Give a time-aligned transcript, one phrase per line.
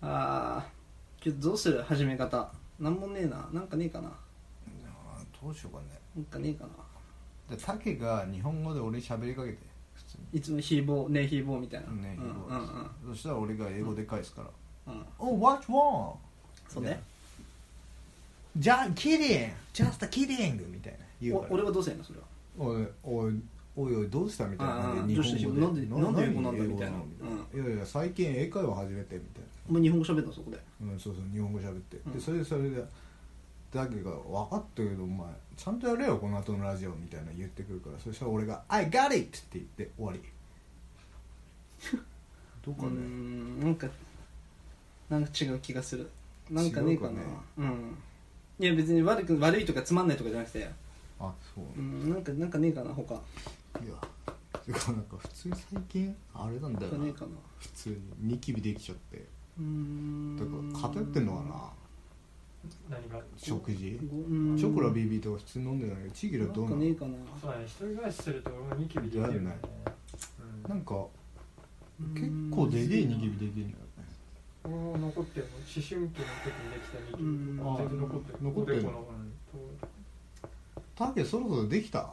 [0.00, 2.50] あーけどどうする始め方。
[2.78, 3.48] なんもねえな。
[3.52, 4.08] なんかねえかな。
[4.08, 5.86] あーどうしようかね。
[6.16, 7.56] なんかねえかな。
[7.56, 9.58] でタケが日本語で俺に喋りかけて。
[9.94, 11.88] 普通いつもヒーボーねえヒーボーみたいな。
[11.88, 12.60] にねうんうん
[13.08, 13.14] うん。
[13.14, 14.48] そしたら俺が英語で返すから。
[14.92, 16.14] うん「Oh what wrong?」
[16.68, 17.02] そうね。
[18.56, 20.98] じゃあキリン just a kidding みたいな。
[21.20, 21.50] 言うから。
[21.50, 22.04] お俺はどうせやの？
[22.04, 22.26] それは。
[22.58, 23.40] おいおい
[23.76, 24.46] おいおいどうした？
[24.46, 25.66] みたいな感じであーどうした日本語で。
[25.66, 26.58] なんでなんで英語なんだ？
[26.58, 26.96] 何みたいな。
[27.54, 27.68] 英語？
[27.68, 30.56] いやいや最近英会話始めてみたいお前日本語喋ったのそこで。
[30.80, 32.12] なうんそうそう日本語喋って、うん。
[32.12, 32.84] でそれでそれで
[33.72, 35.26] だけが分かったけどお前
[35.56, 40.20] ちゃんとやれよこの後のラジオみたいな言ってくるからそしたら俺が「I got it!」って言って終わり。
[42.64, 43.86] どうかねんなんか
[45.08, 46.10] なんか違う気がする。
[46.50, 47.10] なんかねえかな。
[47.10, 47.26] 違うかね。
[47.58, 47.98] うん。
[48.58, 50.68] いや別に悪く悪いとかつまんないとかじゃなくて。
[51.20, 51.64] あそう。
[51.78, 53.14] うんなんかなんかねえかな他。
[53.14, 53.18] い
[53.88, 53.94] や
[54.64, 56.98] てかなんか普通に最近あれなんだよな。
[56.98, 57.30] なんかねえかな。
[57.58, 59.26] 普通にニキビできちゃって
[59.58, 60.50] だか
[60.86, 61.70] ら偏ってんのかな？
[62.90, 63.20] 何が？
[63.36, 63.78] 食事？
[63.78, 66.70] チョコラ BB とか普通に飲んでないけどチーギラどうな？
[66.70, 67.12] のなんかねえかな。
[67.40, 69.58] そうだね一人暮らしすると俺もニキビできるよね。
[70.64, 70.70] うん。
[70.70, 71.06] なんか
[72.14, 74.04] 結構ででえニキビできるんだよね。
[74.64, 76.18] 俺も残ってるもん思春期の時にで
[76.78, 77.76] きたニキうんビとか。
[77.78, 78.88] 全然残ってる残ってるの？
[78.90, 79.32] うん
[80.94, 82.08] タケそろそろできた？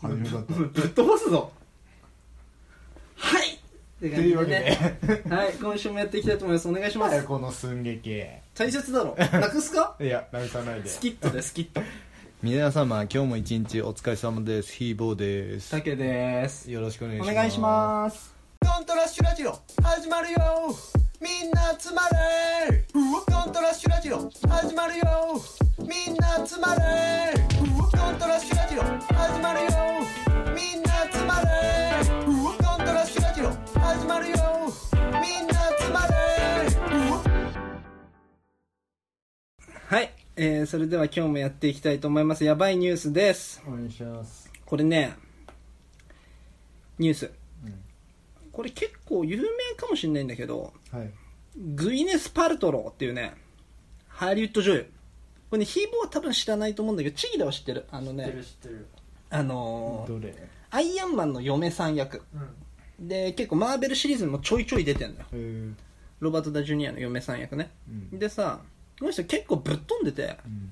[0.00, 1.50] 始め方ぶっ飛ばすぞ
[4.00, 4.76] はいってというわけで
[5.34, 6.68] はい今週もやっていきたいと思います。
[6.68, 7.24] お願いします。
[7.24, 8.22] この寸劇
[8.54, 9.16] 大切だろ。
[9.18, 9.96] なくすか？
[10.00, 10.88] いやなくさないで。
[10.88, 11.80] スキットでスキット。
[12.42, 14.72] 皆様今日も一日お疲れ様です。
[14.74, 15.70] ヒーボーです。
[15.70, 16.70] たけです。
[16.70, 17.30] よろしくお願いします。
[17.32, 18.34] お願いします。
[18.60, 20.38] コントラッシュラジオ始まるよ。
[21.20, 22.84] みんな集まれ。
[22.92, 22.98] コ
[23.48, 25.40] ントラッシュラジオ始まるよ。
[25.78, 27.32] みんな集まれ。
[27.58, 28.82] コントラッシュラジオ
[29.14, 29.70] 始まるよ。
[30.54, 31.46] みんな集まれ
[39.88, 42.42] はい、えー、それでは今日もやっていきたいと思います。
[42.42, 43.62] やばいニュースです。
[43.68, 44.50] お願いします。
[44.64, 45.14] これね
[46.98, 47.30] ニュース。
[47.64, 47.74] うん。
[48.50, 49.46] これ結構有名
[49.76, 51.10] かもしれないんだけどはい。
[51.76, 53.34] グイネス・パルトローっていうね
[54.08, 54.90] ハリウッド女優。
[55.50, 57.86] これねヒーボーは多分知らないと思うんだけどチギラは知ってる？
[57.92, 58.88] あのねる知ってる。
[59.30, 60.34] あのーどれ？
[60.70, 62.22] アイアンマンの嫁さん役。
[62.98, 63.06] うん。
[63.06, 65.26] で結構マーベルシリーズにもちょいちょい出てんだよ。
[66.18, 67.70] ロバート・ダ・ジュニアの嫁さん役ね。
[67.88, 68.18] うん。
[68.18, 68.58] でさ
[68.98, 70.70] この人結構ぶっ飛んでてうん。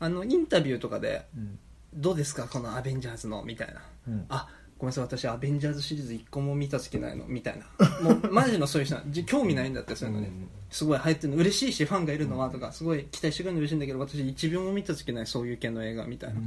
[0.00, 1.58] あのインタビューとかでうん
[1.94, 3.82] 「どうですかこのアベンジャーズの」みたいな。
[4.08, 4.26] うん。
[4.28, 4.48] あ
[4.78, 7.88] ごめんなさい私アベンジャーズシリーズ一個も見たつきないのみたいな。
[8.00, 11.36] もう マジのそういう人興味ないんだってそういうのね、うんすごい入ってるの。
[11.36, 16.40] 嬉しいしファンがいるのはとかすごい期待してくれるの嬉しいんだけど私1秒も見たつきないそういう系の映画みたいな、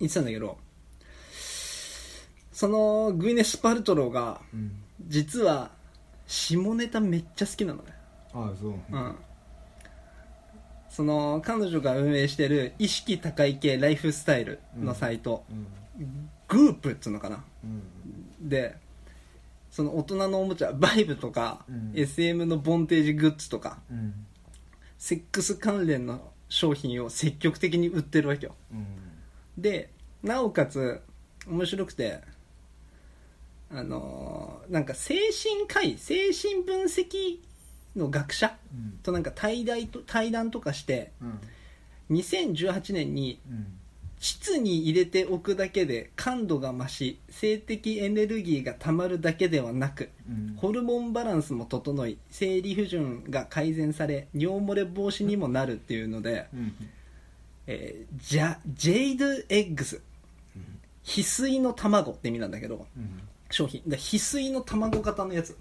[0.00, 0.56] 言ってたんだけど
[2.50, 4.72] そのグイネス・パルトローがうん。
[5.06, 5.70] 実は
[6.26, 7.92] 下ネタめっちゃ好きなのね。
[8.32, 8.72] あそう。
[8.90, 9.16] うん
[10.96, 16.30] その彼女が運営してる意識高い系ライフスタイルのサイト、うん。
[16.48, 17.44] グープっつうのかな。
[17.62, 18.48] うん。
[18.48, 18.76] で
[19.70, 21.92] その大人のおもちゃバイブとか、うん。
[21.94, 24.14] SM のボンテージグッズとかうん。
[24.96, 28.54] セックス関連の商品を積極的に売ってるわけよ。
[28.72, 28.86] うん。
[29.58, 29.90] で
[30.22, 31.02] なおかつ
[31.46, 32.20] 面白くて
[33.70, 37.40] あのーなんか精神科医精神分析
[37.96, 38.98] の学者うん。
[39.02, 41.40] となんか対談と対談とかしてうん。
[42.16, 43.66] 2018年にうん。
[44.18, 50.56] 膣に入れておくだけで感度が増し性的エネルギーがたまるだけではなくうん。
[50.56, 56.72] ホルモンバランスも整い生理不順が改善され尿漏れ防止にもなるっていうので、うん。
[57.66, 60.00] えージャジェイドエッグス。
[61.04, 63.20] 翡翠の卵って意味なんだけどうん。
[63.50, 63.82] 商品。
[63.86, 65.50] で翡翠の卵型のやつ。
[65.50, 65.56] うん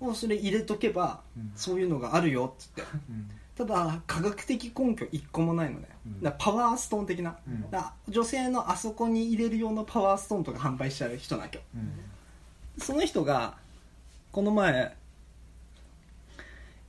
[0.00, 1.52] をそれ入れとけば、うん。
[1.54, 2.82] そういうのがあるよっつって。
[2.82, 3.30] うん。
[3.56, 6.22] ただ科学的根拠一個もないのね、うん。
[6.22, 7.36] だパワーストーン的な、
[8.08, 11.58] 女性のあそこに入れる用のパワーストーンとか販売しちゃう人なわけ。
[11.58, 11.92] ようん。
[12.78, 13.56] その人が
[14.30, 14.96] この前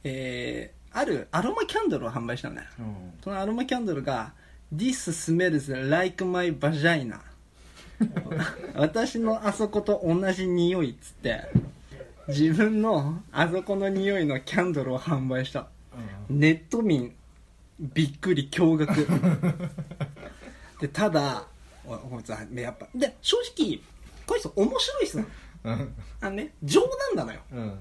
[0.03, 2.61] えーあるアロマキャンドルを販売したのね。
[2.79, 3.13] うん。
[3.23, 4.33] そのアロマキャンドルが
[4.73, 7.19] 「This smells like my vagina」
[8.75, 11.49] 私のあそこと同じ匂いっつって
[12.27, 15.67] 自分のあそこの匂いのキャンドルを販売した。
[16.29, 17.13] ネット民
[17.79, 19.69] びっくり驚愕。
[20.79, 21.47] でただ
[21.85, 23.79] おいこいつはやっぱで正直
[24.25, 25.29] こいつ面白い人なの
[25.63, 25.93] うん。
[26.21, 26.81] あのね冗
[27.15, 27.39] 談なのよ。
[27.51, 27.79] うん。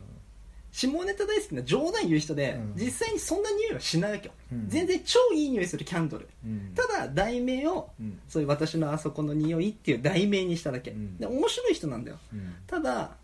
[0.73, 2.83] 下ネタ大好きな冗談言う人で、うん。
[2.83, 4.69] 実際にそんな匂いはしないわけよ、うん。
[4.69, 6.29] 全然超いい匂いするキャンドル。
[6.45, 6.73] うん。
[6.75, 8.19] ただ題名を、うん。
[8.29, 11.19] そういう私のあそこの匂いっていう題名にしただけ、うん。
[11.19, 12.19] で面白い人なんだよ。
[12.33, 12.55] うん。
[12.67, 13.17] ただ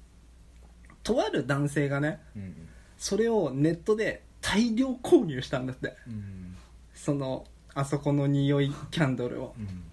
[1.08, 2.54] とある男性がねうん。
[2.98, 5.94] それをネットで大量購入したんだって。
[6.06, 6.56] うん。
[6.94, 9.54] そのあそこの匂いキャンドルを。
[9.58, 9.84] うん。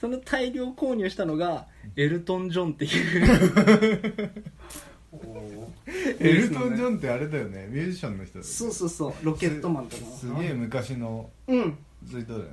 [0.00, 1.66] その大量購入したのが
[1.96, 4.32] エルトン・ジョンっていう。
[6.18, 7.66] エルトン・ジョンってあれだよね。
[7.68, 8.50] ミュージシャンの人だよね。
[8.50, 9.14] そうそうそう。
[9.22, 10.04] ロケットマンとか。
[10.06, 11.78] のすげえ昔のうん。
[12.08, 12.50] ツイートだよね。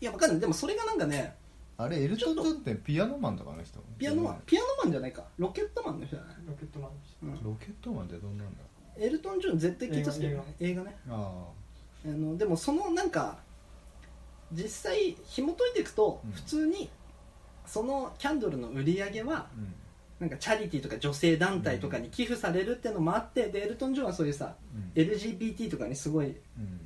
[0.00, 0.40] いやわかんない。
[0.40, 1.34] でもそれがなんかね
[1.82, 3.78] あれエルトン・ジョンってピアノマンとかの人？
[3.98, 5.24] ピアノマンピアノマンじゃないか。
[5.38, 7.44] ロケットマンの人じゃない、ロケットマンでしうん。
[7.44, 8.62] ロケットマンってどんなんだ？
[8.98, 10.96] エルトン・ジョン絶対聞いたっすけど映映画ね。
[11.08, 11.32] あ
[12.06, 12.08] あ。
[12.08, 13.38] のでもそのなんか
[14.52, 16.32] 実際紐解いていくとうん。
[16.32, 16.90] 普通に
[17.66, 19.74] そのキャンドルの売り上げはあうん。
[20.20, 25.02] なんかチャリティーとか女性団体とかに寄付されるっていうのもあってでエルトン・ジョンはそういうさうん。
[25.02, 26.36] LGBT とかにすごいうん。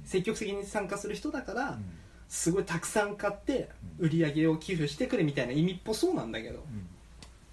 [0.05, 1.85] 積極的に参加する人だからうん
[2.28, 4.06] すごいたくさん買ってうん。
[4.06, 6.58] 売り上げを寄付してくれみたいな意味っぽそうなんだけど。
[6.61, 6.87] うん。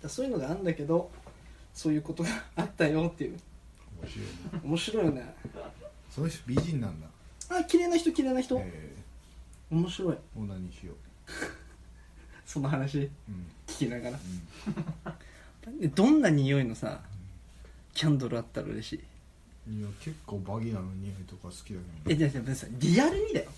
[0.02, 1.10] らそういうのがあるんだけど
[1.74, 3.40] そういうことがあったよっていう。
[4.04, 5.36] 面白いね面白いよね。
[6.10, 7.08] その人美人なんだ。
[7.50, 8.58] あ綺麗な人綺麗な人。
[8.60, 8.94] え
[9.72, 10.14] 面白い。
[10.16, 10.94] えオナニーしよ
[12.46, 13.46] その話ううん。
[13.68, 14.20] 聞きながら。
[15.66, 15.80] うん。
[15.80, 17.02] でどんな匂いのさ
[17.94, 18.94] キャンドルあったら嬉し
[19.70, 19.80] い？
[19.80, 21.80] いや結構バギナの匂いとか好きだけど
[22.12, 23.50] えじゃあじゃあさリアルにだよ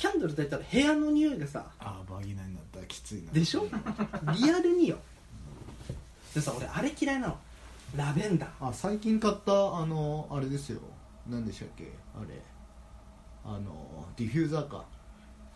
[0.00, 3.32] キャンドルって言ったら部屋の匂いがさああバギナになったらきついな。
[3.32, 3.66] でしょ？
[4.34, 4.96] リアルによ。
[6.34, 7.38] でさ俺あれ嫌いなの。
[7.94, 8.68] ラベンダー。
[8.68, 10.80] あ最近買ったあのあれですよ。
[11.28, 11.92] 何でしたっけ？
[12.16, 12.40] あれ。
[13.44, 14.86] あのディフューザーか。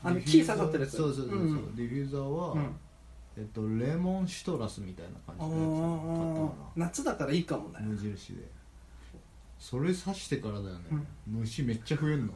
[0.03, 0.99] あの木刺さってるやつ。
[0.99, 1.75] そうそうそうそう、うん。
[1.75, 2.77] ディフューザーは、うん。
[3.39, 7.79] えっとレモンシトラスみたいな感あじのやつ買ったーか夏だからいいかもね。
[7.81, 8.43] な無印で。
[9.59, 10.83] それ刺してからだよね、
[11.27, 12.35] 虫めっちゃ増えんの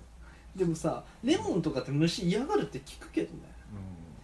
[0.56, 3.41] でもさレモンとかって虫嫌がるって聞くけどね。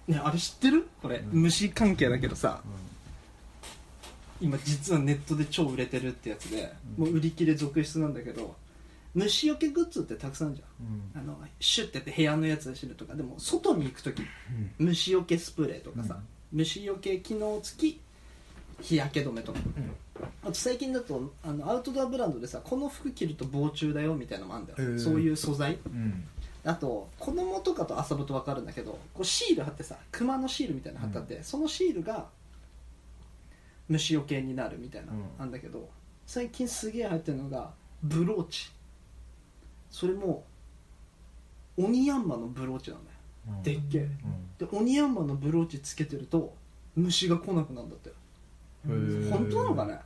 [0.09, 0.87] うねあれ知ってる？
[1.01, 1.43] これ、うん。
[1.43, 2.63] 虫関係だけどさ。
[4.41, 4.47] ん、うん。
[4.49, 7.05] 今実はネットで超売れてるってやつで、うん。
[7.07, 8.57] もう売り切れ続出なんだけど
[9.15, 11.11] 虫除けグッズってたくさんあるじうん。
[11.15, 11.23] ゃん。
[11.23, 13.15] あのシュッてやって部屋のやつで知るとか。
[13.15, 14.23] でも外に行く時
[14.79, 16.19] 虫除けスプレーとかさ、
[16.53, 18.01] 虫除け機能付き
[18.81, 19.61] 日焼け止めとか
[20.43, 24.99] あと最近だとあのアウトドアブランドでさこの服着ると防虫だよみたいなのもあるんだよ、へー。
[24.99, 25.79] そういう素材。
[25.87, 26.25] うん。
[26.65, 32.27] あと子供とかと遊ぶと分かるんだけどこうシール貼ってさ熊のシールみたいなの貼ってあって、そのシールが
[33.89, 35.25] 虫除けになるみたいなのうん。
[35.39, 35.89] あんだけど、
[36.27, 37.71] 最近すげえ流行ってるのが
[38.03, 38.71] ブローチ。
[39.91, 40.45] それも
[41.77, 43.17] オニヤンマのブローチなんだよ。
[43.49, 43.63] うん。
[43.63, 44.09] でっけえ。
[44.59, 46.55] でオニヤンマのブローチつけてると
[46.97, 48.11] 虫が来なくなるんだって
[48.87, 49.99] 本当なのかね？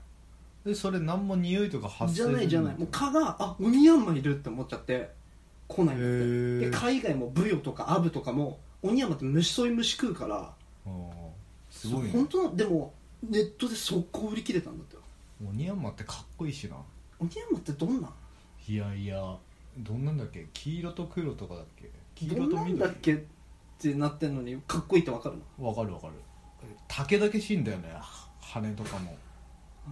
[0.64, 2.76] でそれ何も匂いとか発生じゃないじゃない。
[2.76, 5.10] もう蚊があオニヤンマいるって思っちゃって
[5.66, 10.52] 来ないんだってで海外もブヨとかアブとかもオニヤンマって虫そういう虫食うから
[11.70, 12.10] すごいね。
[12.10, 12.92] 本当なでも
[13.28, 15.02] ネットで速攻売り切れたんだってよ。
[15.48, 16.76] オニヤンマってかっこいいしな。
[17.18, 18.08] オニヤンマってどんな？
[18.08, 18.12] ん
[18.68, 19.36] いやいや
[19.78, 20.46] どんなんだっけ？
[20.52, 21.90] 黄色と黒とかだっけ？
[22.14, 23.18] 黄どんなん色と緑だっけっ
[23.80, 25.68] てなってんのにかっこいいってわかるの？
[25.68, 26.12] わかるわかる。
[26.88, 27.88] 竹だけしいんだよね
[28.52, 29.16] 羽とかも。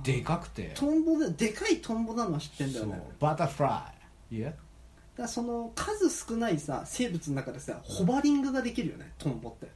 [0.03, 0.73] でかくて。
[0.75, 3.03] トンボででかいトンボなのは知ってんだよね。
[3.19, 3.93] バタフラ
[4.31, 4.37] イ。
[4.37, 4.53] いや
[5.17, 9.69] だその数少ないさ生物の中でさホバリングができるよねトンボって。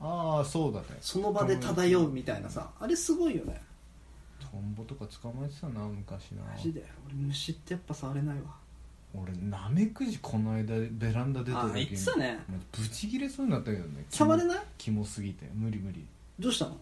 [0.00, 0.86] ああそうだね。
[1.00, 3.60] その場で漂うみたいなさあれすごいよね。
[4.40, 6.42] トンボとか捕まえてたな昔な。
[6.42, 6.84] マジで？
[7.06, 8.56] 俺虫ってやっぱ触れないわ。
[9.14, 12.38] 俺ナメクジこの間ベランダ出たあ時言ってたね。
[12.72, 14.04] ブチギレそうになったけどね。
[14.10, 14.58] 触れない？
[14.76, 15.48] キモすぎて。
[15.54, 16.04] 無理無理。
[16.38, 16.76] どうしたの？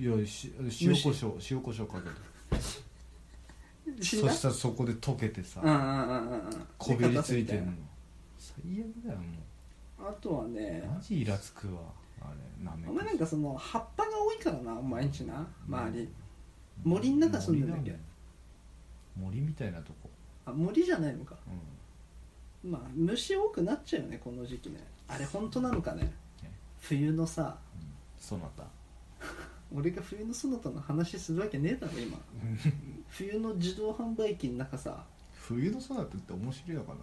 [0.00, 4.02] いやし塩コショウ塩コショウかけて。
[4.02, 6.66] 死んだそしたらそこで溶けてさうんうんうんうんうん。
[6.78, 7.72] こびりついてんの。
[7.72, 7.78] る
[8.38, 9.24] 最悪だよも
[10.08, 11.80] あとはねうマジイラつくわ
[12.22, 16.08] あれナメお前なんかその葉っぱが多いからなお前んちな周り。
[16.82, 17.90] 森の中住んでんだっけ？
[17.90, 17.98] 森だ
[19.16, 20.08] 森みたいなとこ。
[20.46, 21.36] あ森じゃないのか。
[22.64, 22.70] うん。
[22.70, 24.76] まあ虫多くなっちゃうよねこの時期ね。
[25.08, 26.04] あれ本当なのかね？
[26.42, 26.50] ね。
[26.80, 27.58] 冬のさ。
[28.18, 28.64] そなた
[29.74, 32.18] 俺が冬のそなたの話するわけねえだろ今。
[33.08, 34.90] 冬の自動販売機の中さ。
[34.90, 36.98] わ冬のそなたって面白いのかな？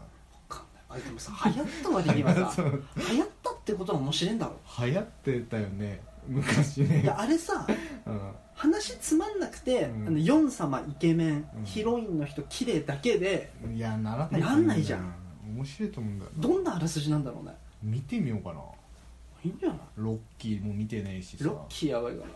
[0.55, 1.01] かんない。
[1.01, 4.59] あでもさ流行った割にはさ 流行ったってことは面白いんだろ。
[4.85, 6.01] 流行ってたよね。
[6.27, 7.01] 昔ね。
[7.03, 7.65] いやあれさ
[8.05, 8.21] うん。
[8.53, 10.07] 話つまんなくて、うん。
[10.07, 11.63] あのヨン様イケメン、うん。
[11.63, 15.13] ヒロインの人綺麗だけでいやならないなんないじゃん。
[15.55, 16.41] 面白いと思うんだよな。
[16.41, 17.53] どんなあらすじなんだろうね。
[17.81, 18.61] 見てみようかな。
[19.43, 19.79] いいんじゃない？
[19.95, 21.45] ロッキーも見てねえしさ。
[21.45, 22.29] ロッキーやばいから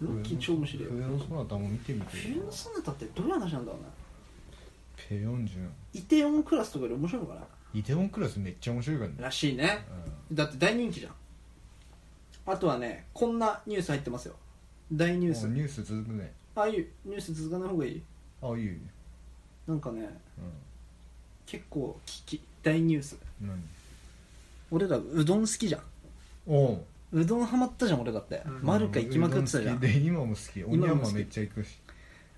[0.00, 0.90] ロッキー超面白いよ。
[0.92, 3.88] 冬のそなたも見てみて冬のそなたってどういう話なんだろうね。
[5.08, 5.70] ペヨンジュン。
[5.92, 7.40] イテオンクラスとかより面白いのかな。
[7.74, 9.16] イテウォンクラスめっちゃ面白いからね。
[9.18, 9.84] らしいね。
[10.32, 11.12] だって大人気じゃん。
[12.46, 14.34] あとはねこんなニュース入ってますよ。
[14.92, 15.46] 大ニュース。
[15.46, 16.32] うんニュース続くね。
[16.54, 18.02] ああいうニュース続かない方がいい？
[18.42, 18.72] あいいよ。
[19.66, 20.08] なんかね
[21.46, 23.16] 結構危機大ニュース。
[23.40, 23.60] 何？
[24.70, 25.82] 俺らうどん好きじゃん。
[26.46, 26.84] おう
[27.14, 28.60] うどんハマったじゃん俺だって、うん。
[28.62, 29.78] マルカ行きまくってたじゃん。
[29.78, 30.64] で今も好き。
[30.64, 31.06] 鬼今も好き。
[31.06, 31.78] 山めっちゃ行くし。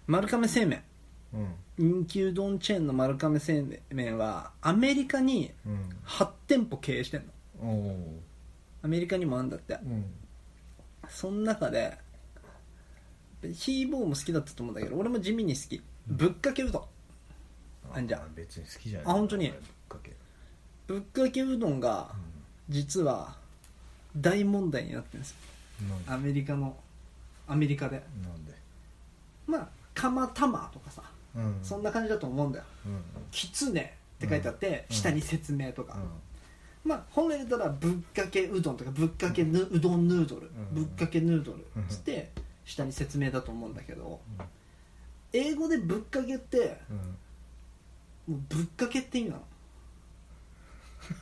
[0.06, 0.82] 丸亀製麺。
[1.32, 1.54] うん。
[1.78, 5.88] 人気うどんチェーンの丸亀製麺はアメリカにうん。
[6.04, 7.32] 8店舗経営してんの。
[7.62, 8.20] おう
[8.82, 9.78] アメリカにもあんだって。
[9.82, 10.04] うん。
[11.08, 11.96] その中で
[13.42, 15.80] ヒーボーも好きだったと思うんだけど俺も地味に好き。
[16.06, 17.96] ぶっかけうどん。
[17.96, 18.34] あんじゃん。
[18.34, 19.08] 別に好きじゃない。
[19.08, 19.48] あ本当に。
[19.48, 20.16] ぶっかけ。
[20.86, 22.10] ぶっかけうどんが
[22.68, 23.38] 実は
[24.16, 25.36] 大問題になってるんですよ。
[26.08, 26.76] なんアメリカの
[27.46, 28.02] アメリカで。
[28.22, 28.52] なんで？
[29.46, 31.02] まあ釜玉とかさ
[31.34, 31.58] うん。
[31.62, 32.64] そんな感じだと思うんだよ。
[32.86, 34.96] うんきつねって書いてあって、うん。
[34.96, 35.98] 下に説明とか、
[36.84, 40.84] うまあ本来だったらぶっかけうどんとかぶっかけぬうどんヌードル、うん。
[40.84, 41.86] ぶっかけヌードルうん。
[41.88, 42.30] つって
[42.64, 44.44] 下に説明だと思うんだけどうん。
[45.32, 46.78] 英語でぶっかけって
[48.28, 48.32] ん。
[48.32, 49.42] もうぶっかけって意味なの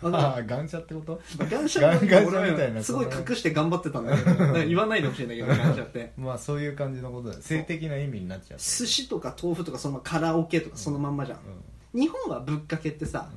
[0.03, 1.21] ああガンシャってこと？
[1.39, 2.09] ガンシャみ
[2.57, 4.53] たいなすごい隠して頑張ってたんだけど。
[4.67, 6.13] 言わないでほしいんだけどガンシャって。
[6.19, 7.41] まあそういう感じのことだよ。
[7.43, 11.39] 性的な意味になっちゃう寿司とか豆腐とかそのカラオケとかそのまんまじゃん、
[11.99, 13.31] 日本はぶっかけってさ、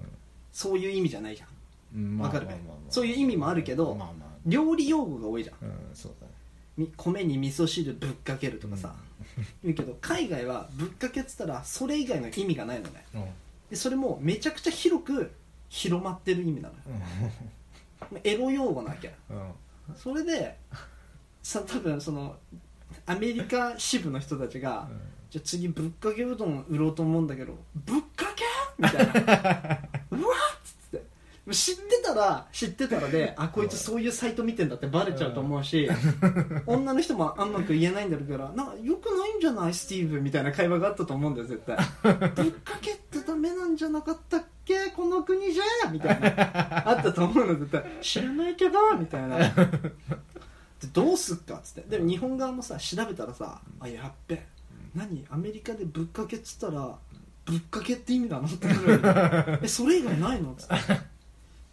[0.51, 1.49] そういう意味じゃないじゃん。
[1.95, 2.91] うんわかるまあまあまあまあ。
[2.91, 3.97] そういう意味もあるけど
[4.45, 5.55] 料理用語が多いじゃん。
[5.61, 6.27] うんそうだ
[6.95, 8.93] 米に味噌汁ぶっかけるとかさ、
[9.63, 13.03] 言うけど海外はぶっかけっつったらそれ以外の意味がないのね。
[13.15, 13.25] うん。
[13.71, 15.31] でそれもめちゃくちゃ広く
[15.69, 16.81] 広まってる意味なのよ。
[18.23, 19.51] エロ用語なわけうん。
[19.95, 20.57] それで
[21.41, 22.35] さ多分その
[23.05, 24.87] アメリカ支部の人たちが、
[25.29, 28.43] じゃあ次ぶっかけうどん売ろうと思うんだけどぶっかけ？
[28.77, 29.11] みたいな。
[30.11, 31.03] うわっつって。
[31.53, 35.89] 知ってたら知ってたらであこいつそういうサイト見てんだってバレちゃうと思うし
[36.65, 39.73] 女の人もあんまく言えないんだろうからなんかよくないんじゃない？
[39.73, 41.77] スティーブみたいな会話があったと思うんだよ絶対。
[42.35, 44.47] ぶっかけってダメなんじゃなかったっけ？
[44.95, 46.27] この国じゃみたいな。
[46.89, 47.83] あったと思うの絶対。
[48.01, 49.37] 知らないけどみたいな。
[50.79, 51.89] でどうすっかっつって。
[51.89, 54.45] でも日本側もさ調べたらさあやっべ。
[54.95, 55.25] 何？
[55.29, 56.95] アメリカでぶっかけっつったら
[57.45, 60.51] ぶっかけって意味なのってなる えそれ以外ないの？
[60.51, 60.73] っつって。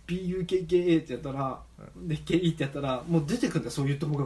[0.07, 1.61] BUKKA ってやったら
[1.97, 4.25] で KE ってやったらもう出てくんだよそういう動画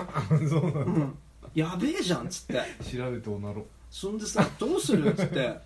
[0.00, 0.04] が。
[0.48, 0.92] そうなうん。
[1.00, 1.18] ん
[1.54, 2.54] やべえじゃんっつって。
[2.96, 5.10] 調べておなろそんでさどうする？
[5.10, 5.58] っつって。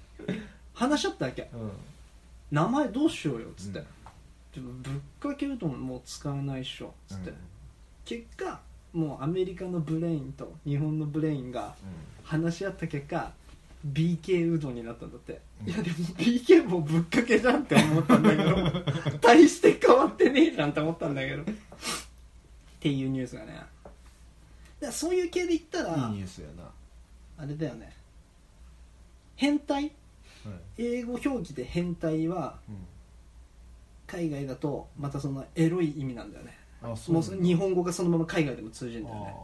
[0.75, 1.49] 話し合ったわけ。
[1.52, 1.70] うん
[2.50, 3.85] 名前どうしようよっつって、うん。
[4.54, 6.87] でもぶっかけうどんもう使えないっしょ。
[6.87, 7.37] っつって、うん。
[8.04, 8.61] 結果
[8.92, 11.75] もうアメリカのブレインと日本のブレインが
[12.25, 13.33] 話し合った結果
[13.87, 15.71] BK うどんになったんだって、うん。
[15.71, 18.54] いやでも BK もぶっかけじゃんって思ったんだけど。
[19.23, 21.42] 大して変わってねえじゃんって思ったんだけど。
[21.42, 21.45] っ
[22.80, 23.54] ていうニュースがね。
[23.54, 23.66] だか
[24.80, 26.71] らそういう系で言ったらいいニュースやな。
[27.38, 27.95] あれだよね。
[29.37, 29.92] 変態はい
[30.78, 32.59] 英語表記で変態は
[34.06, 36.56] 海外だとまたそのエロい意味なんだよね。
[36.82, 39.35] あもうそ日本語がそのまま海外でも通じるんだよね。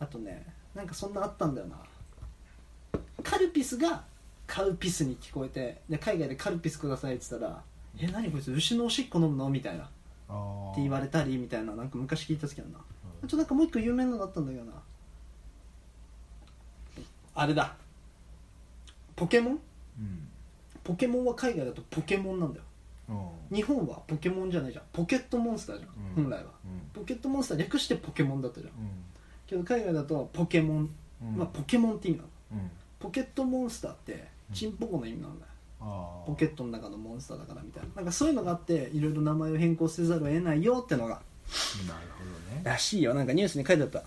[0.00, 1.76] ああとねなんかそんなあったんだよな。
[3.22, 4.04] カルピスが
[4.46, 7.62] カウピスに聞こえてで海外でカルピスくださいって言ったら
[7.98, 9.84] 「え何こいつ牛のおしっこ飲むの?」みたいな。
[9.84, 9.86] っ
[10.26, 12.78] あて言われたりみたいななんか昔聞いた時あるな
[13.22, 14.72] あとなんかもう一個有名なのだったんだけどな。
[17.34, 17.74] あれだ。
[19.16, 19.60] ポケモン？
[19.98, 20.28] うん。
[20.82, 22.64] ポケモンは海外だとポケモンなんだよ。
[23.08, 24.84] あ日本はポケモンじゃないじゃん。
[24.92, 26.24] ポケットモンスターじゃん、うん。
[26.24, 26.50] 本来は。
[26.64, 26.80] うん。
[26.92, 28.72] ポケットモンスター略してポケモンだったじゃん。
[28.72, 28.74] う
[29.46, 30.90] けど海外だとポケモン、ん
[31.22, 31.36] うん。
[31.36, 32.28] まあ、ポケモンって意味なの。
[32.52, 32.70] うん。
[32.98, 35.52] ポケットモンスターってチンポコの意味なんだよ。
[36.26, 37.88] ポケットの中のモンスターだからみたいな。
[37.96, 41.20] なんかそういうのがあっていろいろ名前を変更せざるを得ないよってのが。
[41.86, 42.62] なるほどね。
[42.64, 43.12] らしいよ。
[43.12, 44.02] なんかニュースに書いてあった。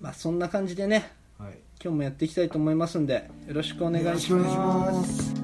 [0.00, 1.12] まあそんな感じでね。
[1.38, 5.34] はい今日もやっていきたいと思いますんでよろしくお願いします.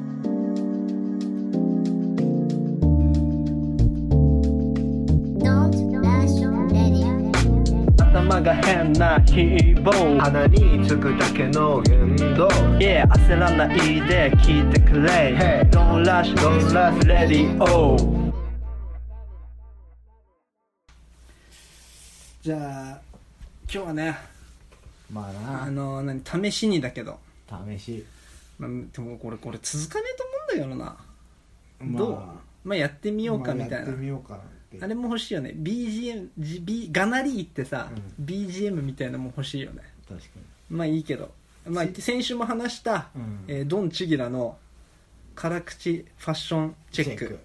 [7.99, 12.49] 頭が変なヒーボー鼻につくだけの言動。
[12.79, 15.37] Yeah 焦らないで聞いてくれ。
[15.37, 18.27] Hey Don't rush Don't rush Radio
[22.43, 23.01] じゃあ
[23.73, 24.36] 今日はね
[25.13, 27.19] まああの何試しにだけど、
[27.51, 28.05] な試し。
[28.59, 30.97] まあ、でもこれこれ続かねえと思うんだ
[31.85, 32.11] けどな、どう？
[32.13, 32.35] まあ
[32.65, 34.79] まあやってみようかみたいな、まあやってみようかなって。
[34.83, 35.53] あれも欲しいよね。
[35.57, 39.83] BGM じ B ガナリーってさ、う BGM みたいなのも欲しいよね。
[40.09, 40.27] 確か
[40.71, 41.33] まあいいけど、
[41.67, 43.45] まあ、先週も話した、うん。
[43.47, 44.57] えードン・チギラの
[45.37, 47.39] 辛口ファッションチェック。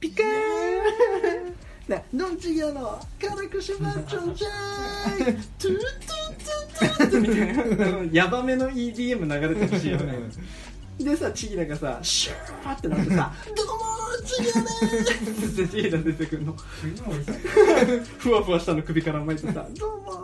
[0.00, 1.54] ピカーン！
[1.88, 5.32] ねドン・チギラの辛口ファッションチェック！
[5.58, 10.18] トゥートゥートゥートゥーみたいなヤバめの EDM 流れてほしいよね。
[10.98, 16.54] でさチギラがさシューってなってさ「どうもーチギラでーす」ってチギラ出てくるの。
[18.18, 20.19] ふわふわしたの首から巻いてさ「どうも」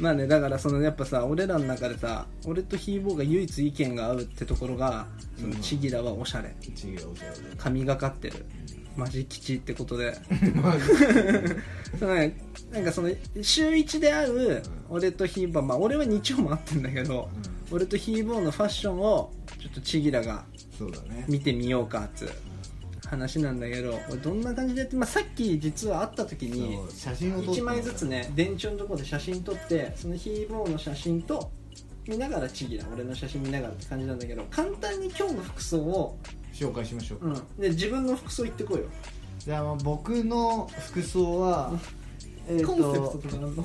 [0.00, 5.06] まあねだからそのやっぱさ俺らの中でさ俺とヒーボーが唯一意見が合うってところが
[5.38, 6.48] そのチギラはおしゃれ。
[6.62, 8.44] 違うおしゃれ神がかってる。
[8.96, 10.12] マジ吉ってことで。
[10.12, 10.84] で マジ
[11.98, 12.36] そのね
[12.72, 13.10] なんかその
[13.42, 17.28] 週一で会う俺とヒーボーまあ俺は日曜も会ってんだけど
[17.70, 20.44] 俺とヒーボーのファッションをちょっとチギラが
[20.76, 21.24] そうだね。
[21.28, 22.30] 見てみようかっつう
[23.06, 31.50] 話なんだけど俺どんな感じでやって、まあ、さっき実は会った時に写真を撮って1枚ずつね電柱のところで写真撮ってそのヒーボーの写真と
[32.08, 36.18] 見ながらチギラ俺の写真見ながらって感じなんだけど簡単に今日の服装を、
[36.52, 38.84] 紹介しましょう、うん、で自分の服装言ってこいよ、
[39.38, 41.72] じゃあまあ僕の服装は
[42.48, 43.64] えっコンセプトととかあるの？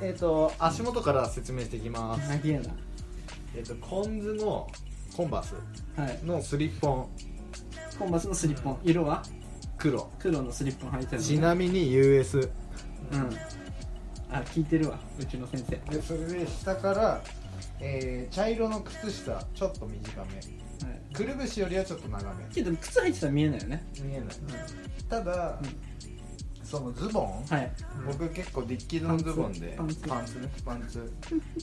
[0.00, 2.28] えっ、と足元から説明していきます。
[2.28, 2.74] 長えな。
[3.56, 4.68] えっ、とコンズの
[5.16, 5.54] コンバース
[5.96, 6.24] はい。
[6.24, 7.08] のスリッポン
[7.98, 8.78] コンバスのスリッポン。
[8.82, 9.22] 色は？
[9.78, 10.10] 黒。
[10.18, 13.30] 黒のスリッポン履いてるのちなみに US うん。
[14.30, 14.98] あ聞いてるわ。
[15.18, 15.76] うちの先生。
[15.92, 17.20] でそれで下から、
[17.80, 20.34] えー茶色の靴下ちょっと短め。
[20.34, 21.14] はい。
[21.14, 22.44] くるぶしよりはちょっと長め。
[22.52, 23.84] けど靴履いてたら見えないよね。
[24.02, 24.28] 見えない、
[25.08, 25.58] ただ、
[26.62, 27.72] そのズボン、はい。
[28.06, 29.96] 僕結構ディッキーズのズボンでパンツ。
[30.06, 30.48] パンツね。
[30.64, 31.12] パンツ。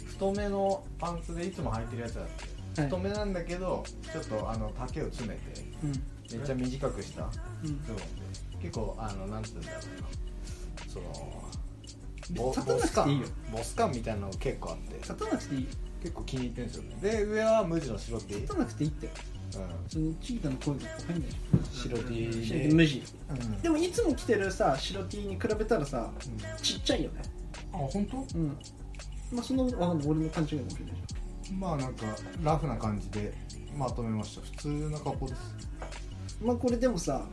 [0.06, 5.92] 太めのパンツでいつも履いてるやつだって、はい太めなんだけどちょっとあの丈を詰めてうん。
[6.32, 7.32] めっちゃ短くしたうん。
[7.84, 8.04] ズボンで
[8.62, 10.92] 結構あのなんつうんだろうな。
[10.92, 11.44] その
[12.36, 13.28] ボ立たなくていいよ。
[13.52, 14.96] ボス感みたいなのが結構あって。
[14.96, 15.68] 立たなくていいよ。
[16.02, 16.98] 結構気に入ってるんですよね。
[17.02, 19.10] で上は無地の白 T、うん、立たなくていいって。
[19.50, 19.60] そ
[20.00, 21.30] のチータの声が入んない。
[21.72, 23.04] じ白 T ゃんで無地。
[23.30, 23.62] うん。
[23.62, 26.12] でもいつも着てるさ白 T に比べたらさ
[26.62, 27.22] ちっちゃいよね。
[27.74, 28.18] あ本当？
[28.38, 28.58] うん。
[29.32, 31.16] まあそのわかんない俺の勘違いかもしれないじ
[31.54, 32.06] まあなんか
[32.44, 33.34] ラフな感じで
[33.76, 34.42] まとめました。
[34.42, 35.42] 普通な格好です。
[36.44, 37.26] まあこれでもさはい、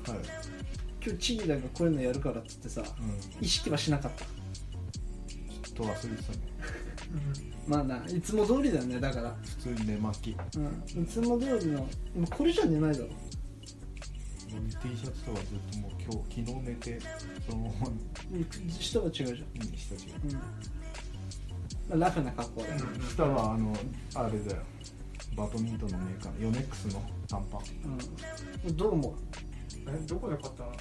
[1.05, 4.25] 今日チータがこういうのやるからっつってさうん、意識はしなかった？
[4.25, 6.39] ちょっと忘れてたね。
[7.67, 9.37] まあないつも通りだよねだから。
[9.43, 10.37] 普通に寝巻き。
[10.57, 10.61] う
[11.01, 11.03] ん。
[11.03, 11.87] いつも通りの
[12.31, 13.09] これじゃ寝ないだろ。
[14.83, 16.99] T シャツとかずっともう今日昨日寝て
[17.51, 17.89] そのまま。
[17.89, 18.71] うん。
[18.71, 19.33] 下は違うじゃん。
[19.71, 20.27] にしたしう。
[20.29, 20.33] ん。
[20.33, 20.84] まあ
[21.91, 22.69] ラフな格好で。
[23.15, 23.75] 下はあの
[24.15, 24.63] あれだよ。
[25.37, 27.61] バドミントンのメーカーのヨネックスの短パン。
[28.67, 28.77] うん。
[28.77, 29.15] どう思う？
[29.89, 30.73] えどこで買ったの？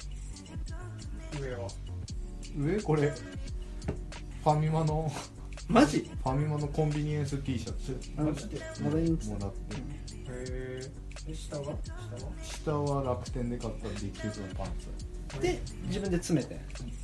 [1.42, 1.68] 上は。
[2.56, 2.80] 上？
[2.80, 3.10] これ。
[3.10, 5.10] ファミマの。
[5.68, 6.10] マジ？
[6.22, 7.98] ファミマのコンビニエンス T シャツ。
[8.16, 8.60] マジで？
[8.80, 9.76] もらって。
[9.76, 9.80] へ
[10.28, 10.80] え
[11.26, 11.64] で下は？
[11.64, 12.82] 下は？
[12.84, 15.40] 下は楽天で買ったディッキーズのパンツ。
[15.40, 16.60] で自分で詰めて。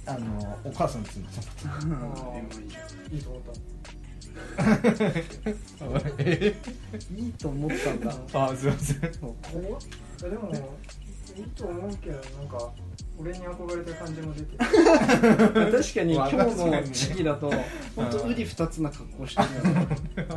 [0.06, 1.40] あのお母さんに詰めた。
[3.14, 3.52] いいと思った
[7.16, 9.00] いいと思ったんだあすいません。
[9.20, 9.56] こう
[10.26, 10.52] えでも
[11.36, 12.70] いいと思うけどなんか
[13.18, 14.58] 俺に憧れてる感じも出てる。
[15.82, 17.52] 確かに今日の時期だと
[17.94, 19.88] 本当ウリ二つな格好してるよね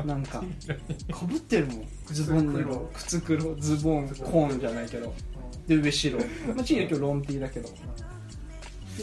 [0.06, 1.88] なんかかぶってるもん。
[2.08, 2.90] ズボンに黒。
[2.94, 5.14] 靴黒ズボンコーンじゃないけど。
[5.68, 6.20] で上白。
[6.20, 7.70] まあチギラ今日ロンティーだけど。
[7.70, 7.74] で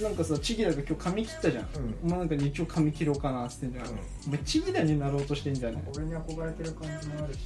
[0.03, 1.67] なんかさチギラが今日髪切ったじゃん、
[2.05, 3.93] お前なんか日曜髪切ろうかなっつってんじゃん、うん。
[4.29, 7.41] お前チギラになろうとしてんじゃない俺に憧れてる感じもあるし。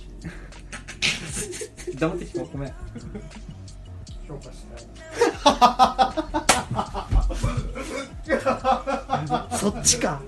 [1.99, 2.73] 黙って聞こうごめん。
[4.29, 4.85] 評価したい。
[9.59, 10.21] そっちか。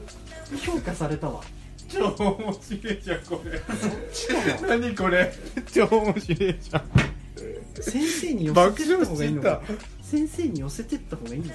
[0.65, 1.43] 評価されたわ。
[1.89, 3.61] 超面白いじゃんこれ。
[4.69, 5.33] 何これ。
[5.73, 6.83] 超面白いじゃん。
[7.81, 9.73] 先生に寄せ爆てった方がいいのかた。
[10.03, 11.55] 先生に寄せてった方がいいのか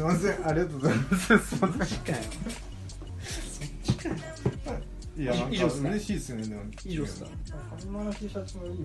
[0.00, 0.48] すいません。
[0.48, 1.38] ありがとうございます。
[1.38, 2.18] すいまマジかよ。
[3.20, 4.16] そっちかよ。
[5.18, 6.62] いやなんかか嬉しいですねでも。
[6.86, 7.26] 以上っすか？
[7.26, 8.84] ファミマの T シャツもいいよね。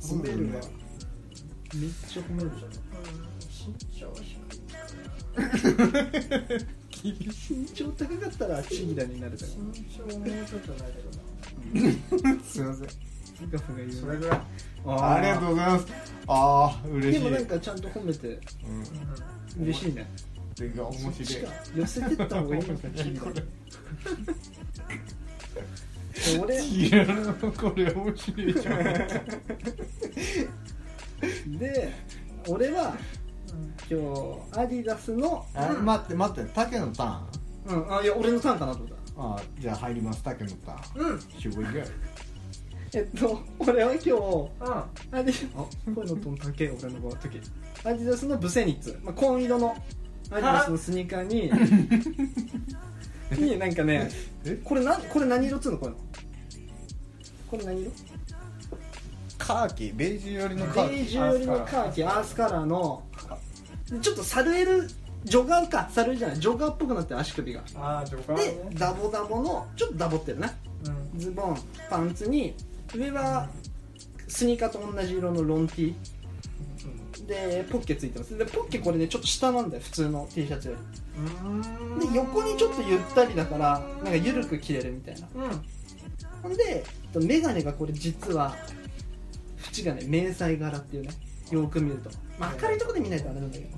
[0.00, 0.60] そうだよね。
[1.74, 2.70] めっちゃ褒めるじゃん。
[3.50, 4.64] 身長低い。
[7.50, 12.88] 身長高かったらチギラになるだろ身長もうちょっとないけどなすいません
[13.50, 14.40] ガフが言うそれぐらい
[14.86, 15.86] ありがとうございます。
[16.26, 17.12] ああ嬉しい。
[17.12, 18.38] でもなんかちゃんと褒めて。
[19.58, 19.64] うん。
[19.64, 20.06] 嬉しいね。
[20.58, 21.44] 面白い。
[21.76, 23.42] 寄せてった方がいいのかチギラに
[26.40, 27.12] 俺いやこ
[27.74, 28.54] れ面白い。
[28.54, 28.76] じゃん
[31.58, 31.92] で
[32.48, 32.96] 俺は
[33.90, 34.04] 今日
[34.58, 37.82] アディダスのあ待って待って竹のターン？
[37.82, 40.78] うんあいや俺のターンかなと思っあじゃあ入ります竹のターン。
[40.78, 41.18] たうん。
[41.18, 41.70] Here we go
[42.94, 44.10] えっと俺は今日
[44.60, 47.40] あアディあ声のトーン高え俺の時
[47.84, 49.76] アディダスのブセニッツ、まあ、紺色の
[50.30, 51.50] アディダスのスニーカーに
[53.36, 54.08] になんかね
[54.44, 54.60] え？
[54.62, 55.92] これなこれ何色っつうのこれ
[57.50, 57.92] これ何色？
[59.38, 60.94] カーキベージュ寄りのベカーキ。
[60.94, 62.64] ージュ寄りのカーキアースカラー。
[62.64, 63.02] の
[64.00, 64.88] ちょっとサルエル
[65.24, 65.88] ジョガーか。
[65.90, 67.62] サルエルじゃないジョガーっぽくなってる足首が。
[67.74, 68.76] ああジョガでーね。
[68.78, 70.52] ダボダボのちょっとダボってるな。
[71.12, 71.18] うん。
[71.18, 71.58] ズボン
[71.90, 72.54] パンツに
[72.92, 73.48] 上は
[74.28, 75.94] スニーカーと同じ色のロン T
[77.26, 78.36] でポッケついてます。
[78.36, 80.74] でポッケこれねちょっと下なんだよ普通の T シャツよ
[81.44, 81.98] うん。
[82.00, 85.28] りで横にちょっとゆったりだからなんか緩く着れるみたいな。
[85.34, 85.62] うん。
[86.42, 88.54] ほんでメガネがこれ実は
[89.72, 91.10] 縁がね迷彩柄っていうね
[91.50, 93.74] よく見ると、まあ、明るいとこで見ないとあれなんだけど。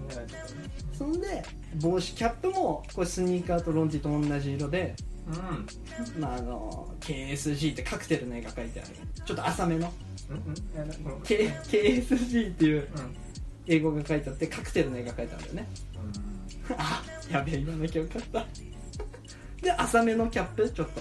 [0.92, 1.44] そんで
[1.76, 6.20] 帽子キャップもこれスニーカーとロンティと同じ色で、うん。
[6.20, 8.90] まあ、あの KSG ってカクテルの絵が描いてある。
[9.24, 9.92] ちょっと浅めの。
[10.30, 11.20] うんうん。
[11.22, 13.16] KSG っていううん。
[13.66, 15.68] 英語が書いてあってカクテルの絵が描いてあるんだよね
[16.78, 18.46] あやべえ言わなきゃよかった。
[19.60, 21.00] で浅めのキャップちょっと。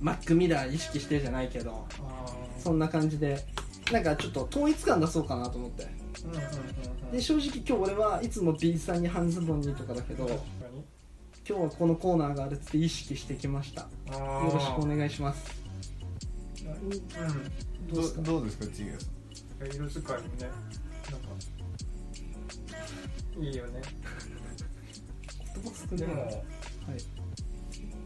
[0.00, 1.86] マックミラー意識してじゃないけど。
[2.58, 3.44] そんな感じで。
[3.92, 5.86] なんかちょっと統一感出そうかなと思って。
[6.24, 7.12] うんうんうんうん。
[7.12, 10.26] で正直今日俺はいつも B さんに半ズボンにとかだけど
[11.50, 13.80] 今日はこのコーナーがあるっつって意識してきました。
[13.80, 13.88] よ
[14.54, 15.60] ろしくお願いします。
[16.62, 16.96] どうで
[18.04, 18.22] すか？
[18.22, 19.74] どどうですかちげさん？
[19.74, 20.28] 色使いもね。
[20.40, 20.56] なんか
[23.40, 23.82] いいよね。
[25.56, 25.96] 言葉少ない。
[25.98, 27.00] でもはい。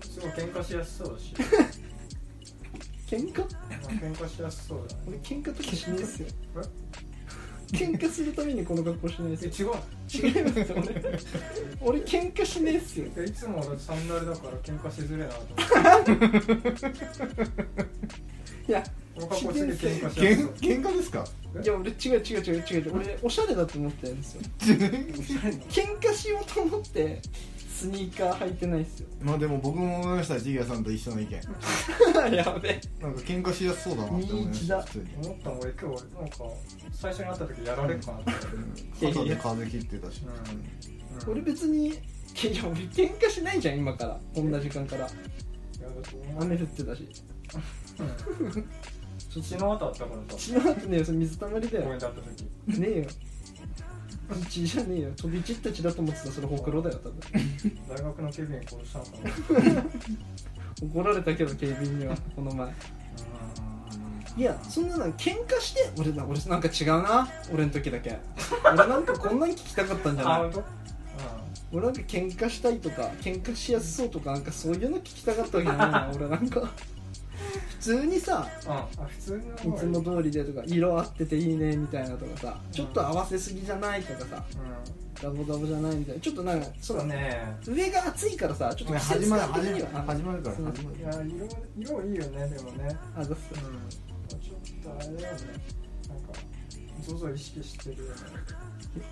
[0.09, 1.35] すごい喧嘩しやすそうだし。
[3.07, 3.41] 喧嘩？
[3.43, 5.03] まあ喧嘩しやすそうだね。
[5.07, 6.29] 俺喧嘩とかしないっすよ。
[6.57, 6.61] え？
[7.73, 9.75] 喧嘩するためにこの格好しないっすえよ
[10.21, 10.29] 違う。
[10.29, 10.67] 違いますよ
[11.83, 13.07] 俺俺喧嘩しねえっすよ。
[13.25, 17.65] いつも俺サンダルだから喧嘩しづれえなと思って。
[18.69, 18.83] いや
[19.15, 21.25] この格好すげえ喧嘩喧嘩ですか？
[21.63, 22.81] いや俺違う違う違う違う。
[22.81, 24.43] 違う俺おしゃれだと思ってるんですよ。
[24.61, 27.21] 喧嘩しようと思って
[27.75, 29.09] スニーカー履いてないっすよ。
[29.21, 31.33] まあでも僕も思いましたジゲさんと一緒の意見。
[32.33, 32.81] やべえ。
[33.03, 35.05] なんか喧嘩しやすそうだなって思いました普通に。
[35.27, 36.37] 思ったの俺今日なんか
[36.93, 38.31] 最初に会った時やられるかなって。
[39.07, 40.23] 思って肩で風切ってたし
[41.27, 41.33] うん。
[41.33, 41.97] 俺別にいや
[42.65, 44.21] 俺喧嘩しないじゃん今から。
[44.33, 45.11] こんな時間から。
[46.41, 47.09] 雨降ってたし。
[48.39, 48.69] うん。
[49.43, 50.37] 血の跡あったからさ。
[50.39, 51.85] 血の後ねよそれ水たまりだよ。
[51.87, 52.81] 公園で会った時。
[52.81, 53.07] ねえよ
[54.49, 55.11] 血じゃねえよ。
[55.17, 56.29] 飛び散った血だと思ってた。
[56.33, 57.21] それほくろだよ多分。
[57.89, 59.85] 大学のケビン殺したのかな。
[60.83, 62.75] 怒られたけど警備員にはこの前。
[64.37, 67.29] いやそんなの喧嘩して俺な俺なんか違うな。
[67.53, 68.19] 俺の時だけ。
[68.65, 70.51] 俺なんかこんなに聞きたかったんじゃない？
[71.73, 76.94] 俺なんか喧嘩したいとか喧嘩しやすそうとかなんかそういうの聞きたかったわけじゃないな俺なんか普
[77.85, 78.73] 通にさうん。
[78.73, 79.33] あ普通
[79.67, 84.45] のいつも通りでとか色合ってていいねみたいなとかさちょっと合わせすぎじゃないとかさ
[85.21, 87.57] うダボダボじゃないみたいなちょっとなんかんそそううね。
[87.67, 91.11] 上が暑いからさちょっと季節始まる始まる始まるからそう始まるいや
[91.77, 92.97] 色色いいよねでもね。
[93.17, 93.57] あざっすう
[94.37, 95.41] んちょっとあれだよね。
[96.09, 96.33] なんか
[97.03, 98.17] ZOZO 意識してるよね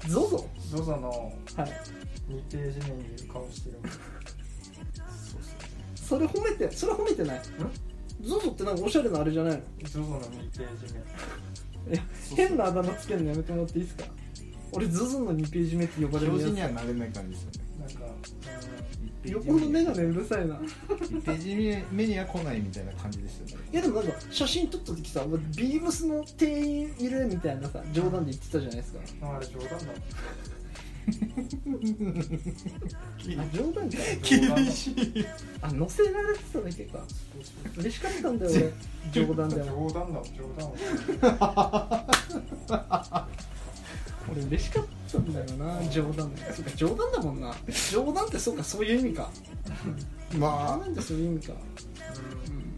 [0.09, 1.71] ゾゾ ZOZO のはい。
[2.31, 3.79] 2ページ目にいる顔してる。
[5.97, 7.41] それ褒めてそれ褒めてない？
[8.23, 12.03] ゾゾってなんかおしゃれなあれじゃないの？ZOZO の2ページ目いや
[12.37, 14.05] 変なあだ名つけるのやめてもらっていいですか？
[14.73, 17.59] 俺ゾゾの2ページ目って呼ばれる表紙にやはなれない感じですよね。
[17.81, 20.55] なんか、つ横の眼鏡うるさいな。
[20.57, 23.65] 1ページ目には来ないみたいな感じですよね。
[23.73, 25.25] いやでもなんか写真撮った時さ
[25.57, 29.01] ビームスの店員いるみたいなさ冗談で言ってたじゃないですか。
[29.23, 29.77] うん、ああれ冗談だ
[33.53, 35.27] 冗談か厳しい
[35.61, 36.99] あ載せられてただけか。
[37.79, 38.73] 嬉しかったんだよ俺。
[39.13, 40.73] 冗談でも冗談だ冗談
[44.31, 46.35] 俺嬉しかったんだよな冗談。
[46.35, 47.55] でそうか冗談だもんな。
[47.91, 49.31] 冗談ってそうかそういう意味か。
[50.33, 50.79] 冗まあ。
[50.79, 51.55] 談ってそういう意味か。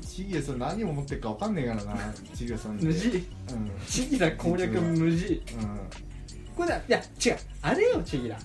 [0.00, 0.58] チゲさん。
[0.58, 1.96] 何を持ってるか分かんねえからな
[2.34, 3.08] チゲさん無事。
[3.08, 3.10] う
[3.54, 3.70] ん。
[3.86, 5.42] チギラ攻略無事
[6.56, 7.36] これだいや違う。
[7.62, 8.38] あれよチギラ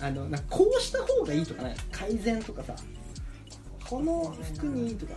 [0.00, 2.74] あのなこうした方がいいとかね改善とかさ。
[3.88, 5.12] この服にとか。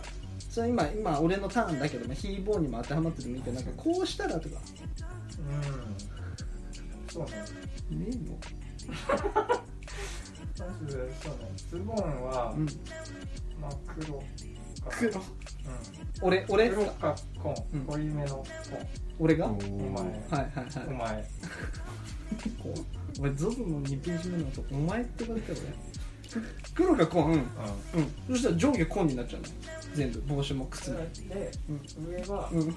[0.50, 4.56] それ今今俺のターンだけどねヒーボーにも当てはまってるみたいななんかこうしたらとか。
[5.38, 5.42] う
[7.10, 7.12] ん。
[7.12, 7.30] そうね。
[7.90, 8.38] ねえの
[10.54, 11.50] そうね。
[11.70, 12.66] ズボンは、うん。
[13.60, 14.24] まあ黒か。
[14.98, 15.10] 黒。
[15.10, 15.22] う
[16.22, 17.80] 俺俺ん黒か紺、うん。
[17.86, 18.44] 濃いめの
[19.18, 19.46] 俺が？
[19.46, 19.60] はいおー。
[19.60, 20.04] 紺お前。
[20.04, 20.88] はいはい。
[20.88, 21.28] お前
[23.20, 26.42] 俺 ZOZO の2ページ目の後お前って言われたよ俺
[26.74, 27.44] 黒が紺うん、うん、
[28.28, 29.48] そしたら上下紺になっちゃうの。
[29.94, 30.20] 全部。
[30.34, 30.98] 帽子も靴も。
[31.28, 31.50] で、
[31.98, 32.76] 上は、うん。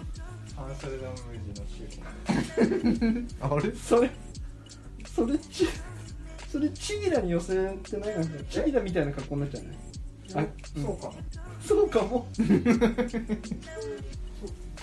[0.56, 3.76] 半袖の無地の白あれ？
[3.76, 4.10] それ
[5.06, 5.68] それち
[6.50, 9.78] それチギラに寄せてないなんかチギラみたいな格好になっちゃうね。
[10.36, 10.40] あ
[10.78, 10.84] うん。
[10.84, 11.14] そうかな
[11.66, 12.28] そうかも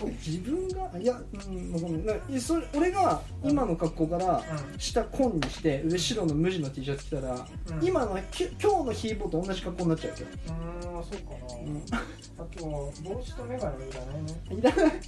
[0.06, 4.42] 自分がいやうんごめんなんかいそれ俺が今の格好から
[4.78, 7.86] 下紺にして上白の無地の T シャツ着たら、うん。
[7.86, 11.82] 今のき今日のヒーボーと同じ格好になっちゃうよ、うんそうかな、うん。
[11.92, 14.40] あと帽子と眼鏡いらないね。
[14.50, 15.00] いらない。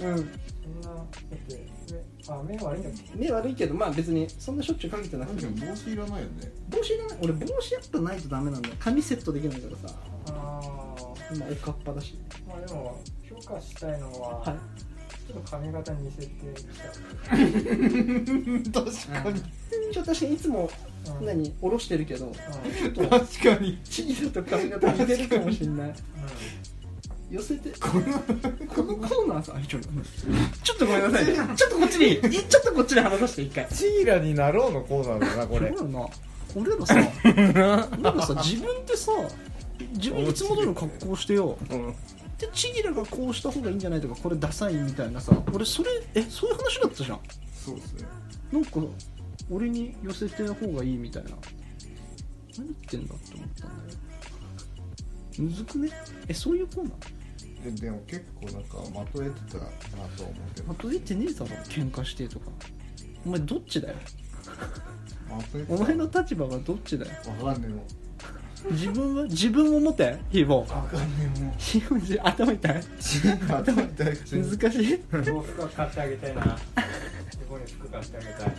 [0.00, 0.08] うん。
[0.08, 0.30] うん。
[0.62, 5.46] そんなだって目あ目悪いんだっけ目悪いけどまあ別にそんなしょっちゅうかけてなくて。
[5.46, 6.52] も帽子いらないよね。
[6.68, 7.18] 帽子いらない。
[7.22, 8.74] 俺帽子やっぱないとダメなんだよ。
[8.78, 9.96] 髪セットできないからさ。
[10.28, 10.60] あ
[11.34, 12.18] 今おかっぱだし。
[12.32, 13.00] あまあでも
[13.46, 14.56] 評価したいのは、はい。
[15.28, 16.30] ちょっと髪型似せてき
[18.72, 18.84] 確
[19.22, 19.40] かに。
[19.92, 20.70] ちょっと確かにいつも
[21.04, 21.26] た、うん。
[21.26, 22.32] 何下ろしてるけどうん。
[22.34, 23.78] ちょっと確かに。
[23.84, 25.94] チギラと髪型似てるかもしんない。
[27.30, 27.70] 寄せて。
[27.78, 28.02] この
[28.66, 29.88] このコーナーさあちょっと
[30.86, 35.68] ごめんなさいちょっとこっちにいちょっとこっちに話させて一回チーラになろうのコーナーだなこれ。
[35.76, 36.06] そうだな
[36.56, 37.82] 俺らさ 俺ら
[38.26, 39.12] さ自分ってさ
[39.94, 41.94] 自分いつも通りの格好してようん
[42.40, 47.20] でチギラがこうした方がいいんじゃないとかこれダサいみたいなさ俺それえそういう話だったじゃん。
[47.54, 48.08] そうですね。
[48.52, 48.80] なんか
[49.50, 51.30] 俺に寄せて方がいいみたいな。
[52.56, 53.98] 何言ってんだって思ったんだよ。
[55.38, 55.90] むずくね？
[56.28, 57.74] えそういうコーナー？
[57.76, 59.64] ででも結構なんかまとえてたな
[60.16, 61.46] と思うけどまとえてねえだろ。
[61.64, 62.46] 喧嘩してとか。
[63.26, 63.94] お前どっちだよ？
[65.68, 67.12] お前の立場はどっちだよ？
[67.22, 67.86] たわかんねえもん
[68.70, 70.18] 自分は自分を持て？
[70.30, 70.74] ヒーボー。
[70.74, 72.72] わかんねえもんヒーボーじ頭痛い？
[73.48, 74.14] 頭痛い。
[74.14, 75.00] 普通に難しい？
[75.26, 76.42] 洋服は買ってあげたいな。
[76.42, 76.50] こ
[77.48, 78.50] こに服買ってあげたい。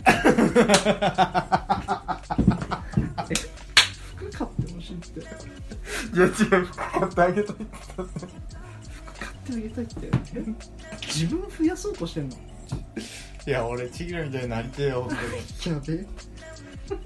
[4.16, 5.20] 服買ってほしいって。
[5.20, 5.22] い
[6.18, 6.32] や違う
[6.64, 9.94] 服買ってあげたい買ってあげたいって。
[10.34, 10.44] え
[11.06, 12.36] 自分増やそうとしてんの？
[13.46, 15.16] いや俺チギラみたいになりてえよ本
[15.58, 16.06] 気の手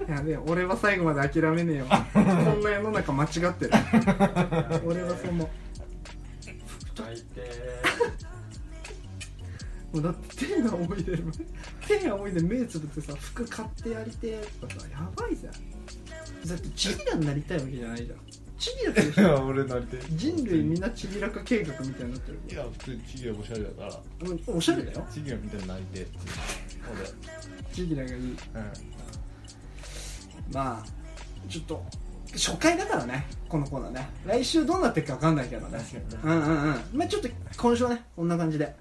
[0.07, 1.85] いやべえ俺は最後まで諦めねえよ。
[2.13, 3.71] こんな世の中間違ってる。
[4.85, 5.49] 俺はその
[6.95, 7.41] 最低。
[9.93, 11.17] もうだって手が重いで
[11.87, 15.47] 手が重いで目つぶってさ服買ってやりてえとかさやばいぜ
[16.45, 18.19] だってチギラになりたいわけじゃないじゃん。
[18.59, 20.01] チギラっていや俺なりてえ。
[20.11, 22.39] 人類みんなチギラ化計画みたいになってる。
[22.49, 23.93] いや普通にチギラおしゃれだから。
[24.47, 25.07] おおしゃれだよ。
[25.13, 26.11] チギラみたいになりてえって
[27.73, 28.17] チギラがいい。
[28.17, 28.71] 俺うん
[30.53, 31.83] まあちょっと
[32.33, 34.09] 初回だからねこのコーナーね。
[34.25, 35.79] 来週どうなってるか分かんないけどね。
[36.23, 36.75] うんうんうん。
[36.93, 38.75] まあちょっと今週はねこんな感じで。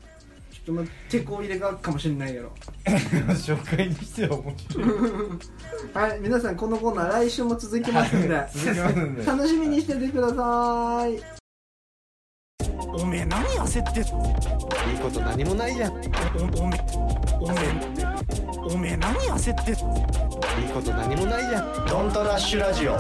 [0.50, 2.52] ちょっとまあ手こ入れがあるかもしれないけど。
[2.86, 4.84] 紹介にしては面白い。
[5.94, 9.24] はい皆さんこのコーナー来週も続きますんで、続きますんで。
[9.24, 11.36] 楽しみにしててください。
[12.98, 14.02] おめえ何焦ってい
[14.94, 15.92] いこと何もないじゃん。
[15.92, 15.96] お
[16.64, 16.80] おめ
[17.40, 18.15] おめ
[18.68, 19.72] おめえ何焦って
[20.74, 21.86] こと何もないじゃん。
[21.86, 22.96] ドントラッシュラジオ。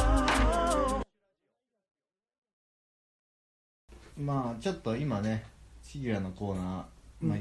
[4.16, 5.44] まあちょっと今ね
[5.82, 6.84] チギラのコーナー、
[7.24, 7.28] うん。
[7.30, 7.36] ま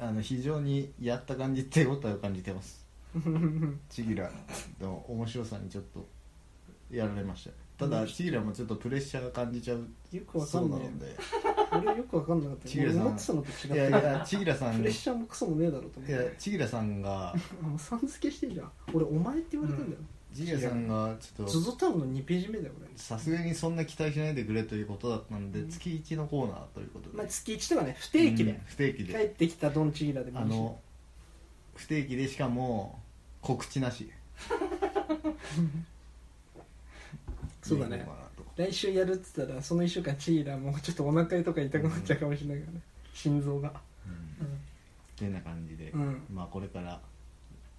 [0.00, 2.84] ああの非常にやった感じ手応えを感じてます。
[3.88, 4.28] チギラ
[4.80, 6.04] の面白さにちょっと
[6.90, 11.16] やられましたただチギラもちょっとプレッシャーが感じちゃうよくわかそうんなないので
[11.72, 12.68] 俺よくわかんなかった。
[12.68, 13.00] チギラさん。
[13.00, 14.74] 俺思ってたのと違ったいやいやチギラさん。
[14.74, 18.70] いプレッシャーもクソもねえだろうと思っやてチギラさんがもうさん付けしてんじゃん。
[18.92, 19.98] 俺お前って言われてんだよ、
[20.32, 22.88] チギラさんがちょっズとゾタウンの2ページ目だよ俺。
[22.96, 25.68] さすがにそんな期待しないでくれということだったので、うん。
[25.68, 30.52] 月1のコーナーということで、まあ月1とかね不定期うんで不定期帰でってきたドンチギラでもいいし。
[30.52, 30.78] あの
[31.74, 33.00] 不定期でしかも
[33.40, 34.08] 告知なし
[37.64, 38.06] そうだね。
[38.56, 42.80] 来週やるっつったらその1週間チギラもうちょっとお腹とか痛くなっちゃうかもしれないからね。
[43.12, 43.68] 心臓が。
[43.68, 46.22] ってな感じで、うん。
[46.32, 47.00] まあこれから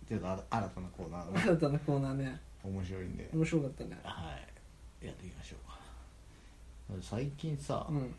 [0.08, 2.40] ちょっとあ新たなコーナーが新たなコーナーね。
[2.64, 4.00] 面白いんで、面白かったね。
[4.04, 4.32] は
[5.02, 5.06] い。
[5.06, 5.56] やっていきましょ
[6.90, 7.02] うか。
[7.02, 8.16] 最近さ、うん。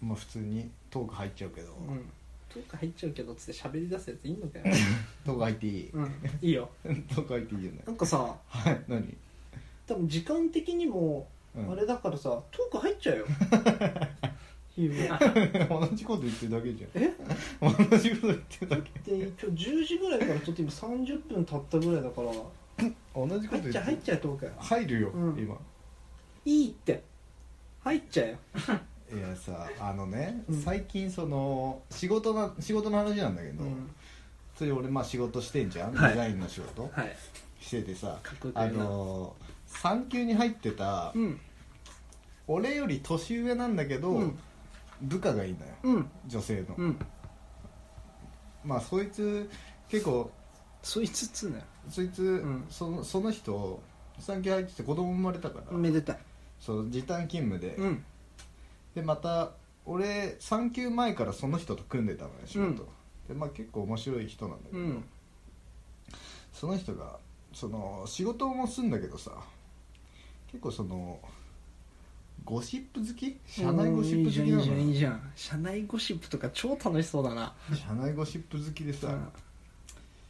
[0.00, 2.04] まあ普通にトーク入っちゃうけど、うん。
[2.52, 4.64] トーク入っちゃうけどっつって喋り出すやついんのかよ。
[5.24, 6.06] トーク入っていい、うん。
[6.42, 6.70] いいよ。
[6.82, 7.82] トーク入っていいよね。
[7.86, 8.84] なんかさはい。
[8.88, 9.16] 何、
[9.90, 11.26] 多分時間的にも
[11.56, 11.72] うん。
[11.72, 13.26] あれだからさトーク入っちゃうよ。
[14.80, 14.86] 同
[15.94, 17.02] じこと言ってるだけじゃん。
[17.02, 17.12] え？
[17.60, 19.10] 同じこと言ってるだけ。
[19.10, 22.32] で今日10時ぐらいからちょっと今30分経ったぐらいだから。
[23.14, 23.72] 同じこと言ってる。
[23.72, 25.38] 入っちゃう入っちゃうトークよ入るよ、うん。
[25.38, 25.58] 今。
[26.44, 27.02] いいって。
[27.80, 28.36] 入っちゃうよ。
[29.12, 30.62] いやさあのね、うん。
[30.62, 33.90] 最近その仕事の仕事の話なんだけど、うん。
[34.56, 36.12] それ俺まあ仕事してんじゃん、はい。
[36.12, 36.88] デザインの仕事？
[36.92, 37.16] はい。
[37.60, 39.34] しててさかっこよくあの
[39.70, 41.40] 産休に入ってた、うん。
[42.46, 44.38] 俺より年上なんだけど、うん。
[45.02, 46.10] 部下がいいのようん。
[46.26, 46.98] 女性の、うん。
[48.64, 49.48] まあそいつ
[49.88, 50.30] 結構
[50.82, 52.66] そいつっつうねそいつ、ん。
[52.68, 53.80] そのその人
[54.18, 56.18] 産休入ってて子供生まれたから、めでたい。
[56.60, 58.04] そう時短勤務で、うん。
[58.94, 59.52] でまた
[59.86, 62.76] 俺産休前からその人と組んでたのよ仕事、うん。
[62.76, 62.84] で
[63.34, 65.04] まあ結構面白い人なんだけど、うん。
[66.52, 67.16] その人が
[67.54, 69.32] その仕事もすんだけどさ
[70.50, 71.20] 結構その
[72.44, 73.38] ゴシップ好き？
[73.46, 75.32] 社内ゴシップ好きなのいいじゃんいいよじゃん。
[75.36, 79.28] 社内ゴシップとか超楽しそうだな、社内ゴシップ好きでさ、うん。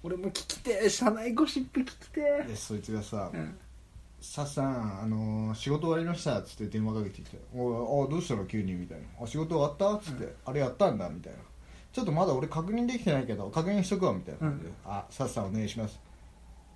[0.03, 0.91] 俺も聞きてえ。
[0.91, 3.59] 社内ゴシップ聞きてでそいつがさえ、うん
[4.21, 11.39] 「さっさん、あのー仕事終わりました」っつって電話かけてきて「おいあどうしたの急に」みたいな「あ仕事終わった?」っつって、あれやったんだ」みたいな
[11.93, 14.69] 「ちょっとまだ俺確認できてないけど確認しとくわ」みたいな感じで。
[14.69, 15.99] うん「あさっさんお願いします」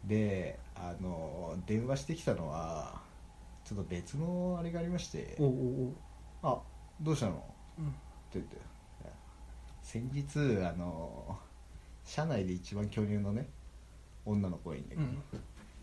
[0.04, 3.02] であのー電話してきたのは
[3.64, 5.52] ちょっと別のあれがありましておうおう
[5.86, 5.94] おう
[6.42, 6.60] 「あ
[7.00, 7.42] どうしたの?」
[7.78, 7.88] うん。
[7.88, 7.94] って
[8.34, 8.56] 言って
[9.82, 11.54] 「先日あのー
[12.06, 13.48] 社内で一番巨乳のね
[14.26, 15.22] 女の子がいいんだけど、うん。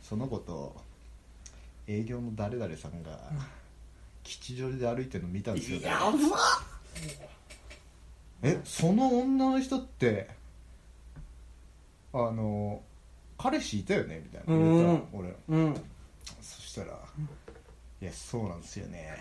[0.01, 0.75] その子と
[1.87, 3.19] 営業の誰々さんが
[4.23, 5.79] 吉祥寺で歩いてるの見たんですよ。
[5.79, 6.11] ねやばっ！
[8.43, 10.29] えその女の人って
[12.13, 12.81] あの
[13.37, 14.21] 彼氏いたよね？
[14.23, 15.07] みたいな言ったらうん。
[15.13, 15.35] 俺。
[15.49, 15.75] うん。
[16.41, 16.99] そしたら
[18.01, 19.17] 「いやそうなんですよね。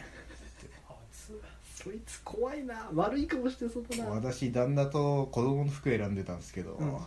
[1.75, 2.91] そいつ怖いな。
[2.95, 4.11] 悪い顔してそうだな。
[4.11, 6.99] 私旦那と子供の服選んでたんですけど、うん。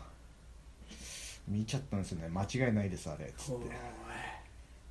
[1.47, 2.29] 見ちゃったんですよね。
[2.29, 3.55] 間違いないですあれ」っつっ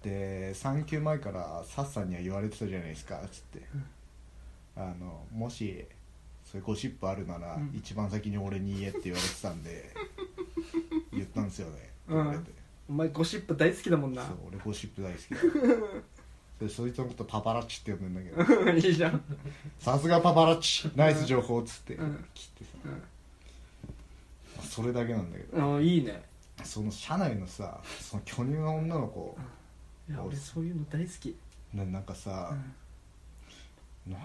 [0.03, 0.09] て。
[0.09, 3.21] で産休前からサッさんには言われてたじゃないですか。
[3.31, 3.67] つって、
[4.77, 5.85] あのもし
[6.45, 7.73] そういうゴシップあるなら、うん。
[7.75, 9.91] 一番先に俺に言えって言われてたんで
[11.13, 11.91] 言ったんですよね。
[12.09, 12.47] うん。
[12.89, 14.25] お前ゴシップ大好きだもんな。
[14.27, 15.41] そう俺ゴシップ大好きだ
[16.61, 18.71] でそいつのことパパラッチって呼んでんだけど。
[18.73, 19.23] いいじゃん。
[19.79, 20.91] さすがパパラッチ。
[20.95, 22.25] ナイス情報っつって、うん。
[22.35, 22.73] 切って
[24.61, 25.77] さ、それだけなんだけど。
[25.77, 26.23] うんいいね。
[26.63, 29.37] その社内のさその巨乳の女の子、
[30.09, 31.37] いや俺そういうの大好き。
[31.75, 32.55] ななんかさ
[34.07, 34.13] う、ん。
[34.13, 34.19] な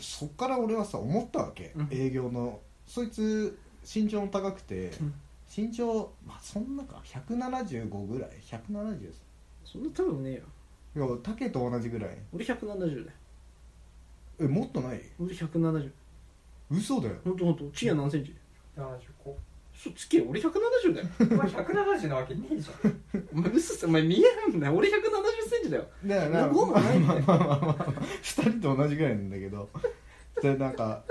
[0.00, 1.88] そっから俺はさ思ったわけ、うん。
[1.90, 2.60] 営業の。
[2.86, 5.14] そいつ身長も高くて、うん。
[5.54, 7.00] 身長まあそんなか。
[7.04, 8.30] 175ぐらい。
[8.42, 9.24] 170です
[9.64, 10.42] そんな多分ねえよ
[10.98, 12.10] いや竹と同じぐらい。
[12.32, 13.16] 俺170だよ。
[14.40, 15.00] えもっとない？
[15.20, 15.90] 俺170
[16.72, 17.14] 嘘だよ。
[17.22, 18.34] ほんとほんとチア何センチ
[18.76, 18.90] ？75
[19.72, 21.06] 嘘つけよ俺170だよ。
[21.20, 23.02] お前170なわけねえじゃん。
[23.32, 24.74] お前嘘っすお前見えんだよ。
[24.74, 24.92] 俺170
[25.48, 25.86] センチだよ。
[26.04, 27.76] だからなごもないんだよまあまあまあまあ
[28.22, 29.70] 2人と同じぐらいなんだけど
[30.42, 31.04] でなんか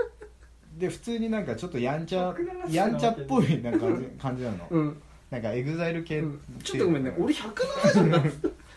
[0.76, 8.22] で普通になんかちょっとやんちゃ170やんちゃっぽいなんか感じ感じなの、うん、なんかエグザイル系、うん、ちょっとごめんね俺170だ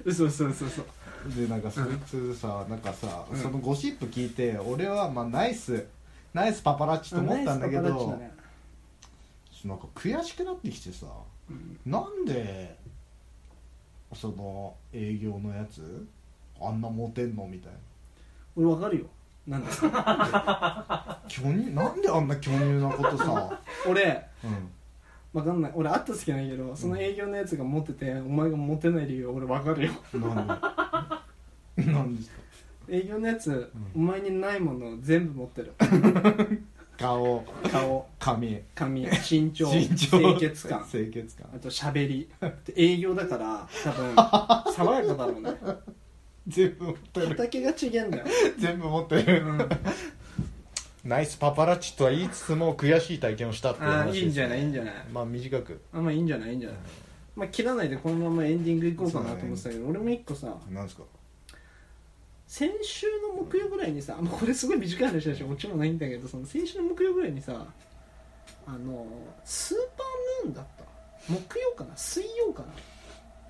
[0.03, 0.85] 嘘嘘嘘嘘
[1.27, 3.37] でなんかそいつさなんかさ、うん。
[3.37, 5.85] そのゴシップ聞いて俺はまあナイス
[6.33, 8.31] ナイスパパラッチと思ったんだけどね。
[9.65, 11.05] なんか悔しくなってきてさ
[11.49, 11.79] うん。
[11.85, 12.77] なんで
[14.13, 16.07] その営業のやつ
[16.59, 17.77] あんなモテんのみたいな。
[18.55, 19.05] 俺わかるよ。
[19.47, 24.69] なんだ巨乳なんであんな巨乳なことさ、 俺うん、
[25.33, 25.71] わかんない。
[25.75, 29.91] 俺会った好きないけどその営業のやつが持っててお前が持てない理由俺わかるよ。
[30.13, 30.47] なん
[31.77, 31.85] で？
[31.91, 32.41] なんですか？
[32.89, 35.73] 営業のやつ、うお前にないもの全部持ってる。
[36.97, 37.43] 顔。
[37.71, 38.07] 顔。
[38.19, 38.61] 髪。
[38.75, 39.01] 髪。
[39.29, 39.71] 身長。
[39.73, 40.19] 身長。
[40.19, 40.85] 清潔感。
[40.91, 41.47] 清潔感。
[41.55, 42.29] あと喋り。
[42.65, 44.15] で営業だから多分
[44.73, 45.53] 爽やかだろうね。
[46.47, 47.27] 全部持ってる。
[47.27, 48.25] 畑がちげんだよ、
[48.57, 49.43] 全部持ってる。
[49.45, 49.57] うん、
[51.03, 54.93] ナイスパパラッチとは言いつつも悔しい体験をしたっていうあ話です、ね、あいいんじゃないいいんじゃない。
[55.11, 55.81] まあ短く。
[55.93, 56.79] あまあいいんじゃないいいんじゃない。
[57.35, 61.03] まあ切らないでこのままエンディングいこうかなと思ってたけど、俺も一個さなんですか？
[62.45, 67.65] 先週の木曜ぐらいにさ、まあ、これすごい短い話だしオチもないんだけどその先週の木曜ぐらいにさ
[68.67, 69.07] あの
[69.45, 70.83] スーパームーンだった。
[71.29, 71.95] 木曜かな？
[71.95, 72.67] 水曜かな？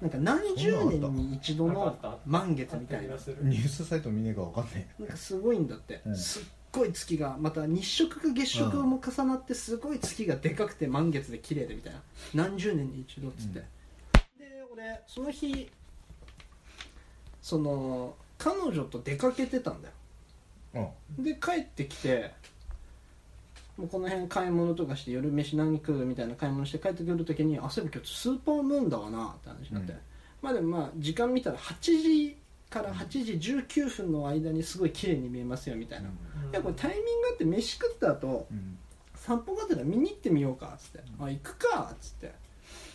[0.01, 3.15] なんか何十年に一度の満月みたいな。
[3.41, 6.15] ニュースサイト見ねえかわかんねなんかすごいんだって、うん。
[6.15, 12.01] すっごい月がまた日食か月食も重なってすごい月がでかくて満月で綺麗でみたいな。
[12.33, 13.65] 何十年に一度っつって、うん。
[14.39, 15.69] で俺その日
[17.41, 19.93] その彼女と出かけてたんだよ。
[20.73, 22.31] えで帰ってきて
[23.77, 29.99] もうこの辺買い物とかして夜飯何食うみたいな買い物して帰ってくる時にあそういえば今日スーパームーンだわなって話になって、うん。
[30.41, 32.37] まあでもまあ時間見たら8時
[32.71, 33.07] から8
[33.39, 36.11] 時19分の間にすごい綺麗に見えますよみたいな、い
[36.53, 38.77] やこれタイミングあって飯食った後うん。
[39.13, 42.33] 散歩がてら見に行ってみようかっつって、あ行くかっつって。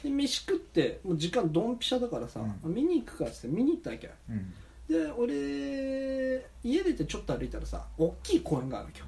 [0.03, 2.49] で飯食ってもう時間ドンピシャだからさ、うん。
[2.51, 3.49] あ見に行くかっつって。
[3.49, 4.11] 見に行ったわけ。
[4.29, 4.55] うん。
[4.89, 9.07] で俺家出てちょっと歩いたらさ大きい公園があるわけよ。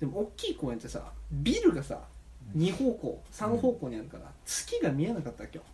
[0.00, 2.00] でも大きい公園ってさビルがさ
[2.56, 5.64] 2方向3方向にあるから月が見えなかったわけよ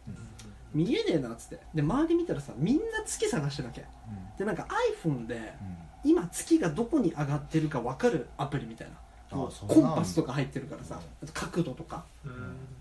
[0.74, 1.60] 見えねえなっつって。
[1.74, 3.84] で周り見たらさみんな月探してるわけ。
[4.38, 4.66] でなんか
[5.04, 5.54] iPhone で
[6.04, 8.94] 今月がどこに上がってるか分かるアプリみたいな。
[9.30, 11.00] コンパスとか入ってるからさ
[11.32, 12.04] 角度とか。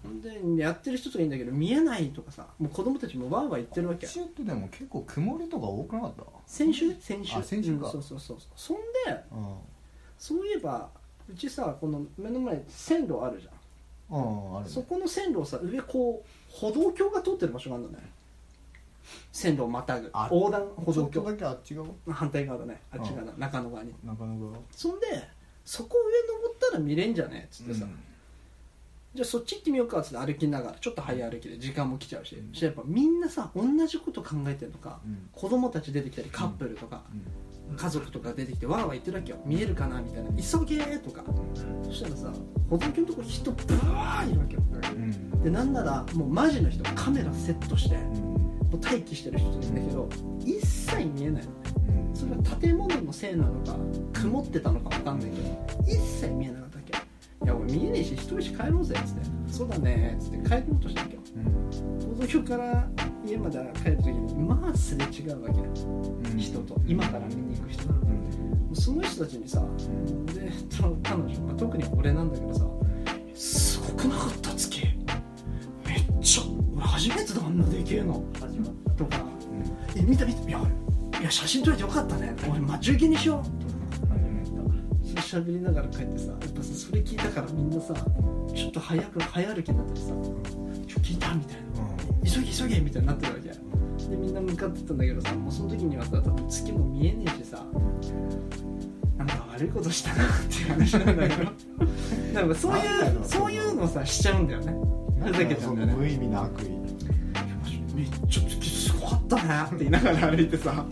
[0.04, 0.22] うん。
[0.22, 4.06] でやってる人とかいいんだけど見えないとかさもう子供たちもわーわー言ってるわけ。
[4.06, 6.24] 中ってでも結構曇りとか多くなかった？
[6.46, 6.94] 先週？
[7.00, 7.38] 先週。
[7.38, 7.86] あ先週か。
[7.86, 8.38] うんそうそうそう。
[8.56, 8.84] そんで
[9.32, 9.56] うん。
[10.20, 10.90] そういえば
[11.32, 14.18] うちさこの目の前に線路あるじゃん。
[14.18, 14.70] うんあるね。
[14.70, 17.98] そこの線路をさ上こう歩道橋が通ってる場所があるのね。
[19.32, 20.10] 線路をまたぐ。
[20.14, 21.12] あ横断歩道橋。
[21.12, 21.88] ちょっとだけあっち側。
[22.10, 22.82] 反対側だね。
[22.92, 23.94] あっち側だ中野側に。
[24.04, 24.60] 中野側。
[24.72, 25.08] そんで
[25.64, 27.86] そこ上登ったら見れんじゃねっつってさ、
[29.14, 35.30] じゃあそっち行ってみようかっつって歩きながらちょっと早歩きで時間も来ちゃうし、そしたらやっぱみんなさ同じこと考えてるのか、うん。
[35.32, 37.04] 子供たち出てきたりカップルとか、
[37.76, 39.38] 家族とか出てきてわーわー言ってるわけよ。
[39.46, 41.24] 見えるかなみたいな「急げ!」とか。
[41.84, 42.34] そしたらさ
[42.70, 44.62] 歩道橋のとこ人ブワーいるわけよ。
[44.72, 45.44] うん。
[45.44, 48.02] でなんならもうマジの人カメラセットしてうん。
[48.04, 50.10] もう待機してる人いるんだけど
[50.40, 51.56] 一切見えないのね。
[52.10, 52.16] うん。
[52.16, 53.76] それは建物のせいなのか
[54.14, 56.71] 曇ってたのかわかんないけど一切見えなかったわけ
[57.44, 59.22] いや俺見えねえし一人し帰ろうぜっつって。
[59.52, 60.18] そうだね。
[60.20, 61.22] っつって帰ろうとしたわけよ。
[61.38, 62.16] うん。
[62.16, 62.88] 歩道橋から
[63.26, 66.38] 家まで帰る時にまあすれ違うわけうん。
[66.38, 66.80] 人と。
[66.88, 67.88] 今から見に行く人。
[67.88, 67.96] が
[68.74, 69.62] その人たちにさ
[70.34, 72.66] でその彼女、まあ、特に俺なんだけどさ
[73.36, 74.82] 「すごくなかった月
[75.86, 78.24] めっちゃ俺初めてだあんなでけえの。
[78.40, 79.18] 始まっ」とか
[79.96, 80.50] 「え見た見た。
[80.50, 80.60] いや
[81.20, 82.34] いや写真撮れてよかったね。
[82.50, 83.50] 俺待ち受けにしよう」
[85.32, 87.94] そう喋りながら帰ってさやっぱさそれ聞いたからみんなさ
[88.54, 91.62] ちょっと早く早歩きになったりさ「ちょ聞いた?」みたいな
[92.30, 93.50] 「急げ急げ」みたいになってるわけ。
[94.12, 97.66] でみんな向かってったんだけどさもうその時にはさ多分月も見えねえしさ
[99.18, 101.52] なんか悪いことしたなっていう話なんだけど。
[102.34, 102.84] なんかそういう
[103.24, 104.76] そういうのさしちゃうんだよね。
[105.24, 105.94] ふざけちゃうんだよね。
[105.94, 106.70] 無意味な悪意。
[107.96, 110.86] めっちゃ月すごかったねって言いながら歩いてさ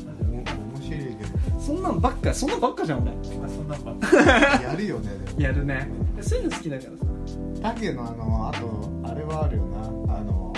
[1.69, 3.11] そんなんばっかそんなんばっかじゃん俺。
[3.23, 4.09] そんなんばっか。
[4.11, 4.17] ど
[4.67, 5.39] やるよねでも。
[5.39, 5.87] やるね。
[6.19, 7.05] そういうの好きだからさ。
[7.61, 10.15] タケのあのあとあれはあるよな。
[10.15, 10.51] あの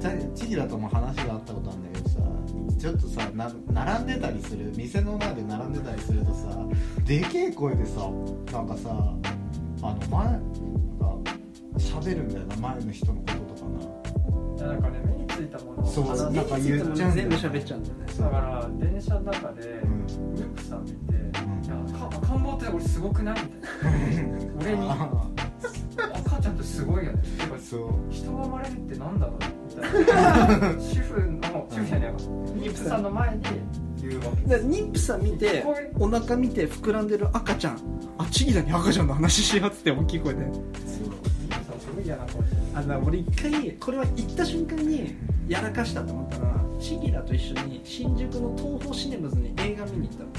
[0.00, 2.20] タチギラとも話があったことあるんだけどさ
[2.78, 4.72] ちょっとさな並んでたりする。
[4.76, 6.64] 店の前で並んでたりするとさ
[7.04, 8.08] でけえ声でさ
[8.52, 9.12] なんかさ
[9.82, 11.32] あの前なんか
[11.76, 13.70] 喋るんだよな前の人のこととか
[14.58, 15.19] いやなんかね
[15.50, 18.06] たものをそう話すなんか言っちゃうんだよ全部喋っちゃうんだよね。
[18.18, 20.04] だから電車の中でうん。
[20.34, 21.74] 妊婦さん見て「いや
[22.08, 23.38] 赤赤ん坊って俺すごくない?」
[24.58, 24.76] みたいな。
[24.76, 25.10] 俺にあ
[26.26, 27.22] 赤ちゃんってすごいよね。
[27.38, 27.90] てかそう。
[28.10, 29.36] 人が生まれるってなんだろう？
[29.68, 30.16] みた
[30.56, 30.80] いな。
[30.80, 32.12] 主婦の主婦じゃねえわ。
[32.56, 33.42] 妊婦さんの前に
[34.00, 35.64] 言うわけで妊婦さん見て
[35.98, 37.78] お腹見て膨らんでる赤ちゃん。
[38.18, 40.40] あちぎだに赤ちゃんの話しようっつって大きい声で。
[40.40, 40.60] 妊婦
[41.64, 45.14] さんすごい嫌な顔しあだ俺一回これは行った瞬間に
[45.50, 50.30] やらかしたと思ったのはシギラと一緒に新宿の東宝シネマズに映画見に行ったの。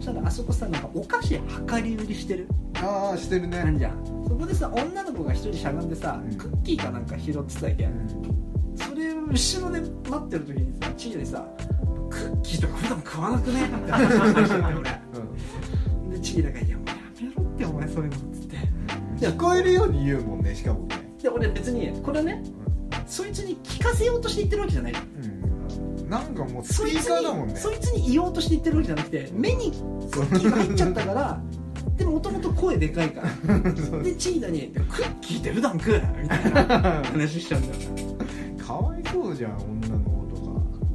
[0.00, 2.48] そしたらあそこさなんかお菓子量り売りしてる。
[2.76, 3.58] ああしてるね。
[3.58, 4.04] なんじゃん。
[4.26, 6.34] そこでさ女の子が一人しゃがんでさうん。
[6.36, 7.88] クッキーかなんか拾ってたわけ。
[8.76, 11.46] それを後ろで待ってる時にさチギラにさ
[12.08, 14.90] クッキーとか普段食わなくねって話してたよ俺。
[16.16, 18.56] でチギラが「いやもうやめろってお前そういうの」っつって。
[19.26, 20.96] 聞こえるように言うもんねしかもね。
[21.22, 22.42] で俺別にこれはね
[23.14, 24.92] そいつに聞かせようとして言ってるわけじゃない。
[24.92, 26.08] うん。
[26.10, 27.54] なんかもうスピーそいつカーだもんね。
[27.54, 29.70] にそいつに言おうとして言ってるわけじゃなくて目に
[30.10, 31.40] クッキーが入っちゃったから
[31.96, 33.58] でももともと声でかいから。
[34.02, 38.16] でチーダに「クッキーって普段食う?」みたいな話しちゃうんだよ。
[38.66, 40.42] かわいそうじゃん女の子と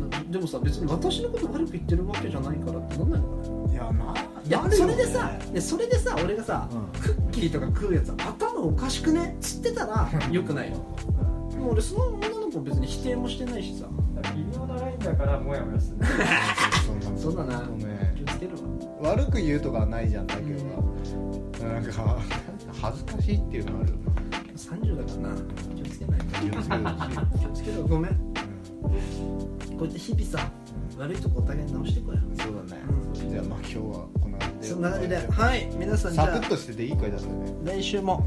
[0.10, 0.24] か。
[0.30, 3.72] でもさ別に私のこと悪く言ってるわけじゃないからってなんないのかな。
[3.72, 4.14] いやな
[4.46, 4.76] いやね。
[4.76, 7.02] それでさそれでさ俺がさ、うん。
[7.02, 9.36] クッキーとか食うやつ頭おかしくね？
[9.38, 10.76] っつってたら よくないよ
[11.60, 13.86] でも俺その女の子別に否定もしてないしさ。
[14.34, 15.98] 微妙なラインだからモヤモヤする。
[17.20, 17.66] そうだな。
[17.66, 18.14] そうね。
[18.16, 18.54] 気をつける
[19.02, 19.12] わ。
[19.12, 21.68] 悪く言うとかはないじゃんだけど。
[21.68, 22.18] なんか
[22.82, 23.98] 恥ずかしいっていうのはあるよ
[24.56, 25.36] 30だからな。
[25.76, 26.26] 気をつけないと。
[26.26, 26.84] な気をつける
[27.40, 27.88] 気をつけろ。
[27.88, 28.12] ごめん。
[28.14, 28.20] こ
[29.82, 30.52] うやって日々さ
[30.98, 32.22] 悪いとこお互いに直していこうよ。
[32.38, 32.82] そうだね。
[33.30, 34.74] じゃあまあ今日はこんな感じで。
[34.74, 35.18] そんな感じで。
[35.28, 35.70] はい。
[35.78, 36.28] 皆さんじゃあ。
[36.28, 37.54] サクッとしてていい回だったね。
[37.66, 38.26] 来週も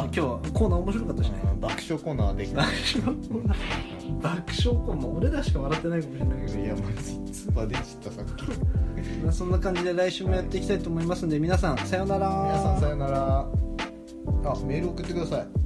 [0.00, 1.40] 今日はコーナー面白かったしね。
[1.44, 2.62] うん爆笑コーナーできた。
[2.62, 4.22] 爆笑コーナー。
[4.22, 5.06] 爆笑コーナー。
[5.06, 6.58] 俺らしか笑ってないかもしれないけど。
[6.58, 8.44] いやマジつばでちったさっき。
[9.22, 12.28] まあそんな感じで来週もやっていきたいと思いますんで皆さんさようなら。
[12.28, 13.46] 皆さんさよなら。
[14.44, 15.61] あメール送ってください